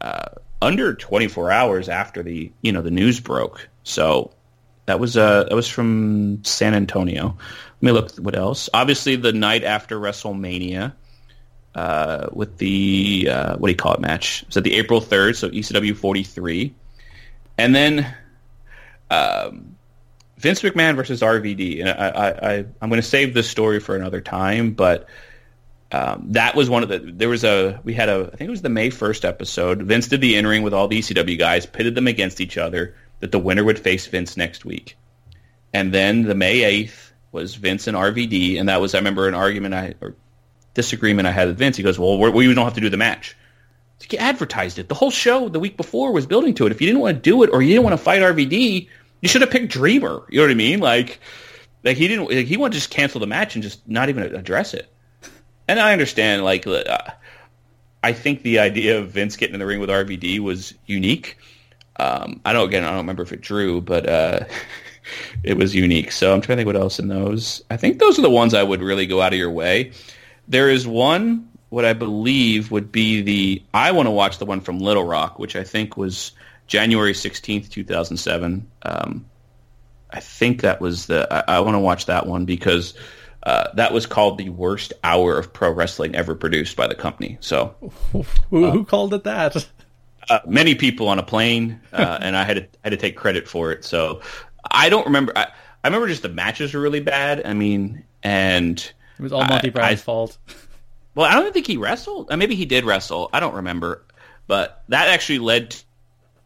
[0.00, 0.28] Uh,
[0.62, 3.68] under 24 hours after the you know the news broke.
[3.82, 4.30] So
[4.86, 7.36] that was uh that was from San Antonio.
[7.80, 8.70] Let me look what else.
[8.72, 10.92] Obviously, the night after WrestleMania,
[11.74, 14.44] uh, with the uh, what do you call it match?
[14.48, 16.74] So the April 3rd, so ECW 43,
[17.58, 18.14] and then
[19.10, 19.76] um,
[20.38, 21.80] Vince McMahon versus RVD.
[21.80, 25.08] And I, I, I I'm going to save this story for another time, but
[25.92, 26.98] um, that was one of the.
[26.98, 27.78] There was a.
[27.84, 28.30] We had a.
[28.32, 29.82] I think it was the May first episode.
[29.82, 32.94] Vince did the in ring with all the ECW guys, pitted them against each other.
[33.20, 34.96] That the winner would face Vince next week,
[35.74, 39.34] and then the May eighth was Vince and RVD, and that was I remember an
[39.34, 40.16] argument I or
[40.72, 41.76] disagreement I had with Vince.
[41.76, 43.36] He goes, "Well, we don't have to do the match."
[44.10, 44.88] You advertised it.
[44.88, 46.72] The whole show the week before was building to it.
[46.72, 48.88] If you didn't want to do it or you didn't want to fight RVD,
[49.20, 50.24] you should have picked Dreamer.
[50.28, 50.80] You know what I mean?
[50.80, 51.20] Like,
[51.84, 52.30] like he didn't.
[52.30, 54.92] Like he wanted to just cancel the match and just not even address it
[55.72, 56.98] and I understand, like, uh,
[58.04, 61.38] I think the idea of Vince getting in the ring with RVD was unique.
[61.96, 64.44] Um, I don't again I don't remember if it drew, but uh,
[65.42, 66.12] it was unique.
[66.12, 67.62] So I'm trying to think what else in those.
[67.70, 69.92] I think those are the ones I would really go out of your way.
[70.48, 74.60] There is one what I believe would be the I want to watch the one
[74.60, 76.32] from Little Rock, which I think was
[76.66, 78.66] January 16th, 2007.
[78.82, 79.24] Um,
[80.10, 82.94] I think that was the I, I want to watch that one because
[83.42, 87.38] uh, that was called the worst hour of pro wrestling ever produced by the company.
[87.40, 87.74] So,
[88.12, 89.68] who, who called it that?
[90.30, 93.48] Uh, many people on a plane, uh, and I had to had to take credit
[93.48, 93.84] for it.
[93.84, 94.20] So,
[94.70, 95.32] I don't remember.
[95.36, 95.48] I,
[95.84, 97.44] I remember just the matches were really bad.
[97.44, 98.78] I mean, and
[99.18, 100.38] it was all Monty Brown's fault.
[101.14, 102.32] Well, I don't think he wrestled.
[102.32, 103.28] Uh, maybe he did wrestle.
[103.34, 104.02] I don't remember,
[104.46, 105.76] but that actually led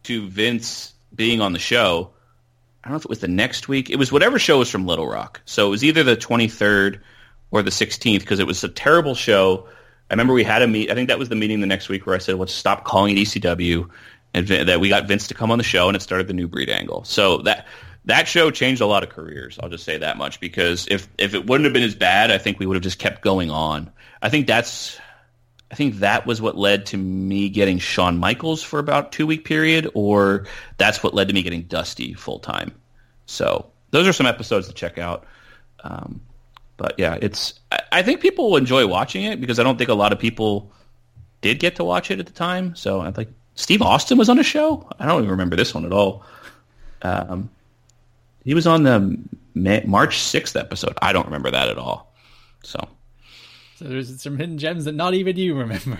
[0.03, 2.11] to Vince being on the show
[2.87, 3.89] I don't know if it was the next week.
[3.89, 5.41] It was whatever show was from Little Rock.
[5.43, 7.01] So it was either the 23rd
[7.51, 9.67] or the 16th because it was a terrible show.
[10.09, 10.89] I remember we had a meet.
[10.89, 13.17] I think that was the meeting the next week where I said, let's stop calling
[13.17, 13.89] it ECW.
[14.33, 16.47] And that we got Vince to come on the show and it started the new
[16.47, 17.03] breed angle.
[17.03, 17.67] So that
[18.05, 19.59] that show changed a lot of careers.
[19.61, 22.37] I'll just say that much because if if it wouldn't have been as bad, I
[22.37, 23.91] think we would have just kept going on.
[24.21, 24.97] I think that's
[25.71, 29.43] I think that was what led to me getting Shawn Michaels for about two week
[29.43, 30.47] period, or
[30.77, 32.71] that's what led to me getting Dusty full time.
[33.25, 35.25] So those are some episodes to check out.
[35.83, 36.21] Um,
[36.77, 39.89] but yeah, it's I, I, think people will enjoy watching it because I don't think
[39.89, 40.71] a lot of people
[41.41, 42.75] did get to watch it at the time.
[42.75, 44.87] So I think Steve Austin was on a show.
[44.99, 46.25] I don't even remember this one at all.
[47.01, 47.49] Um,
[48.43, 49.19] he was on the
[49.85, 50.97] March sixth episode.
[51.01, 52.13] I don't remember that at all.
[52.63, 52.87] So
[53.77, 55.99] so there's some hidden gems that not even you remember.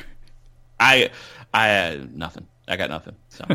[0.80, 1.12] I,
[1.54, 2.48] I uh, nothing.
[2.68, 3.16] I got nothing.
[3.30, 3.46] So,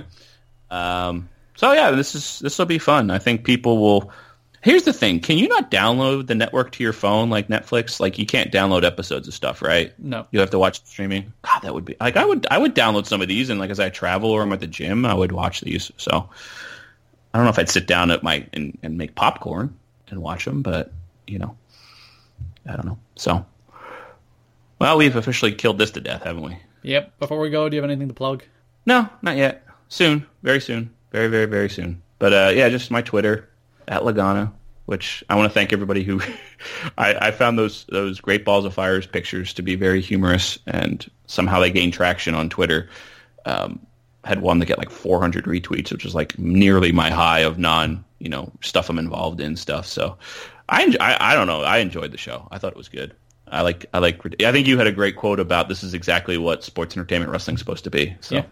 [0.70, 3.10] um, so yeah, this is this will be fun.
[3.10, 4.12] I think people will.
[4.60, 7.98] Here's the thing: Can you not download the network to your phone like Netflix?
[7.98, 9.92] Like you can't download episodes of stuff, right?
[9.98, 11.32] No, you have to watch streaming.
[11.42, 13.70] God, that would be like I would I would download some of these and like
[13.70, 15.90] as I travel or I'm at the gym, I would watch these.
[15.96, 16.30] So
[17.34, 19.76] I don't know if I'd sit down at my and, and make popcorn
[20.10, 20.92] and watch them, but
[21.26, 21.56] you know,
[22.68, 22.98] I don't know.
[23.16, 23.44] So
[24.82, 26.58] well, we've officially killed this to death, haven't we?
[26.82, 27.18] Yep.
[27.20, 28.42] Before we go, do you have anything to plug?
[28.84, 29.64] No, not yet.
[29.88, 32.02] Soon, very soon, very, very, very soon.
[32.18, 33.48] But uh, yeah, just my Twitter
[33.86, 34.52] at Lagana,
[34.86, 36.20] which I want to thank everybody who
[36.98, 41.08] I, I, found those those Great Balls of Fires pictures to be very humorous, and
[41.26, 42.88] somehow they gained traction on Twitter.
[43.46, 43.86] Um,
[44.24, 48.04] had one that get like 400 retweets, which is like nearly my high of non,
[48.18, 49.86] you know, stuff I'm involved in stuff.
[49.86, 50.16] So
[50.68, 51.62] I, I, I don't know.
[51.62, 52.48] I enjoyed the show.
[52.50, 53.14] I thought it was good.
[53.52, 56.38] I like I like I think you had a great quote about this is exactly
[56.38, 58.16] what sports entertainment wrestling is supposed to be.
[58.20, 58.44] So yeah.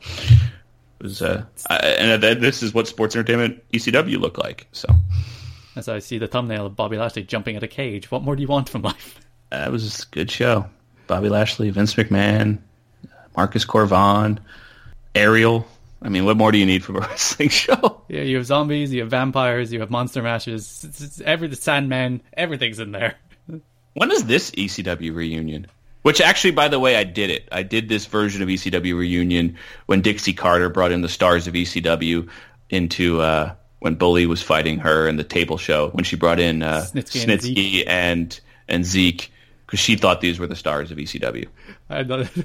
[1.00, 4.68] it was uh, I, and this is what sports entertainment ECW look like.
[4.72, 4.88] So
[5.74, 8.42] as I see the thumbnail of Bobby Lashley jumping at a cage, what more do
[8.42, 9.18] you want from life?
[9.48, 10.66] That was a good show.
[11.06, 12.58] Bobby Lashley, Vince McMahon,
[13.36, 14.38] Marcus Cor Von,
[15.14, 15.66] Ariel.
[16.02, 18.02] I mean, what more do you need from a wrestling show?
[18.08, 21.56] Yeah, you have zombies, you have vampires, you have monster mashes, it's, it's every the
[21.56, 23.16] Sandman, everything's in there.
[23.94, 25.66] When is this ECW reunion?
[26.02, 27.48] Which actually, by the way, I did it.
[27.52, 31.52] I did this version of ECW reunion when Dixie Carter brought in the stars of
[31.54, 32.28] ECW
[32.70, 35.90] into uh, when Bully was fighting her in the table show.
[35.90, 39.30] When she brought in uh, Snitsky, Snitsky and and Zeke
[39.70, 41.46] because she thought these were the stars of ECW.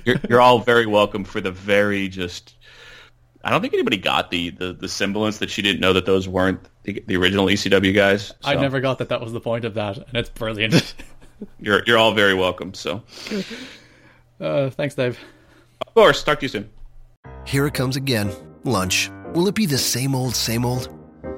[0.06, 2.54] you're, you're all very welcome for the very just.
[3.44, 6.28] I don't think anybody got the, the, the semblance that she didn't know that those
[6.28, 8.28] weren't the, the original ECW guys.
[8.28, 8.34] So.
[8.44, 10.96] I never got that that was the point of that, and it's brilliant.
[11.60, 12.74] you're you're all very welcome.
[12.74, 13.04] So,
[14.40, 15.20] uh, thanks, Dave.
[15.86, 16.24] Of course.
[16.24, 16.70] Talk to you soon.
[17.46, 18.32] Here it comes again.
[18.64, 19.12] Lunch.
[19.34, 20.90] Will it be the same old, same old?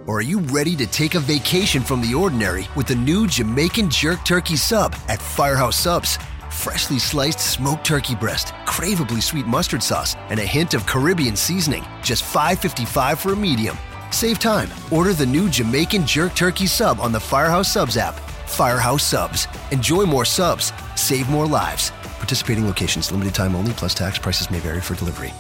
[0.06, 3.90] Or are you ready to take a vacation from the ordinary with the new Jamaican
[3.90, 6.18] Jerk Turkey Sub at Firehouse Subs?
[6.50, 11.86] Freshly sliced smoked turkey breast, craveably sweet mustard sauce, and a hint of Caribbean seasoning.
[12.02, 13.78] Just $5.55 for a medium.
[14.12, 14.70] Save time.
[14.92, 19.48] Order the new Jamaican Jerk Turkey Sub on the Firehouse Subs app Firehouse Subs.
[19.72, 21.92] Enjoy more subs, save more lives.
[22.20, 25.34] Participating locations, limited time only, plus tax prices may vary for delivery.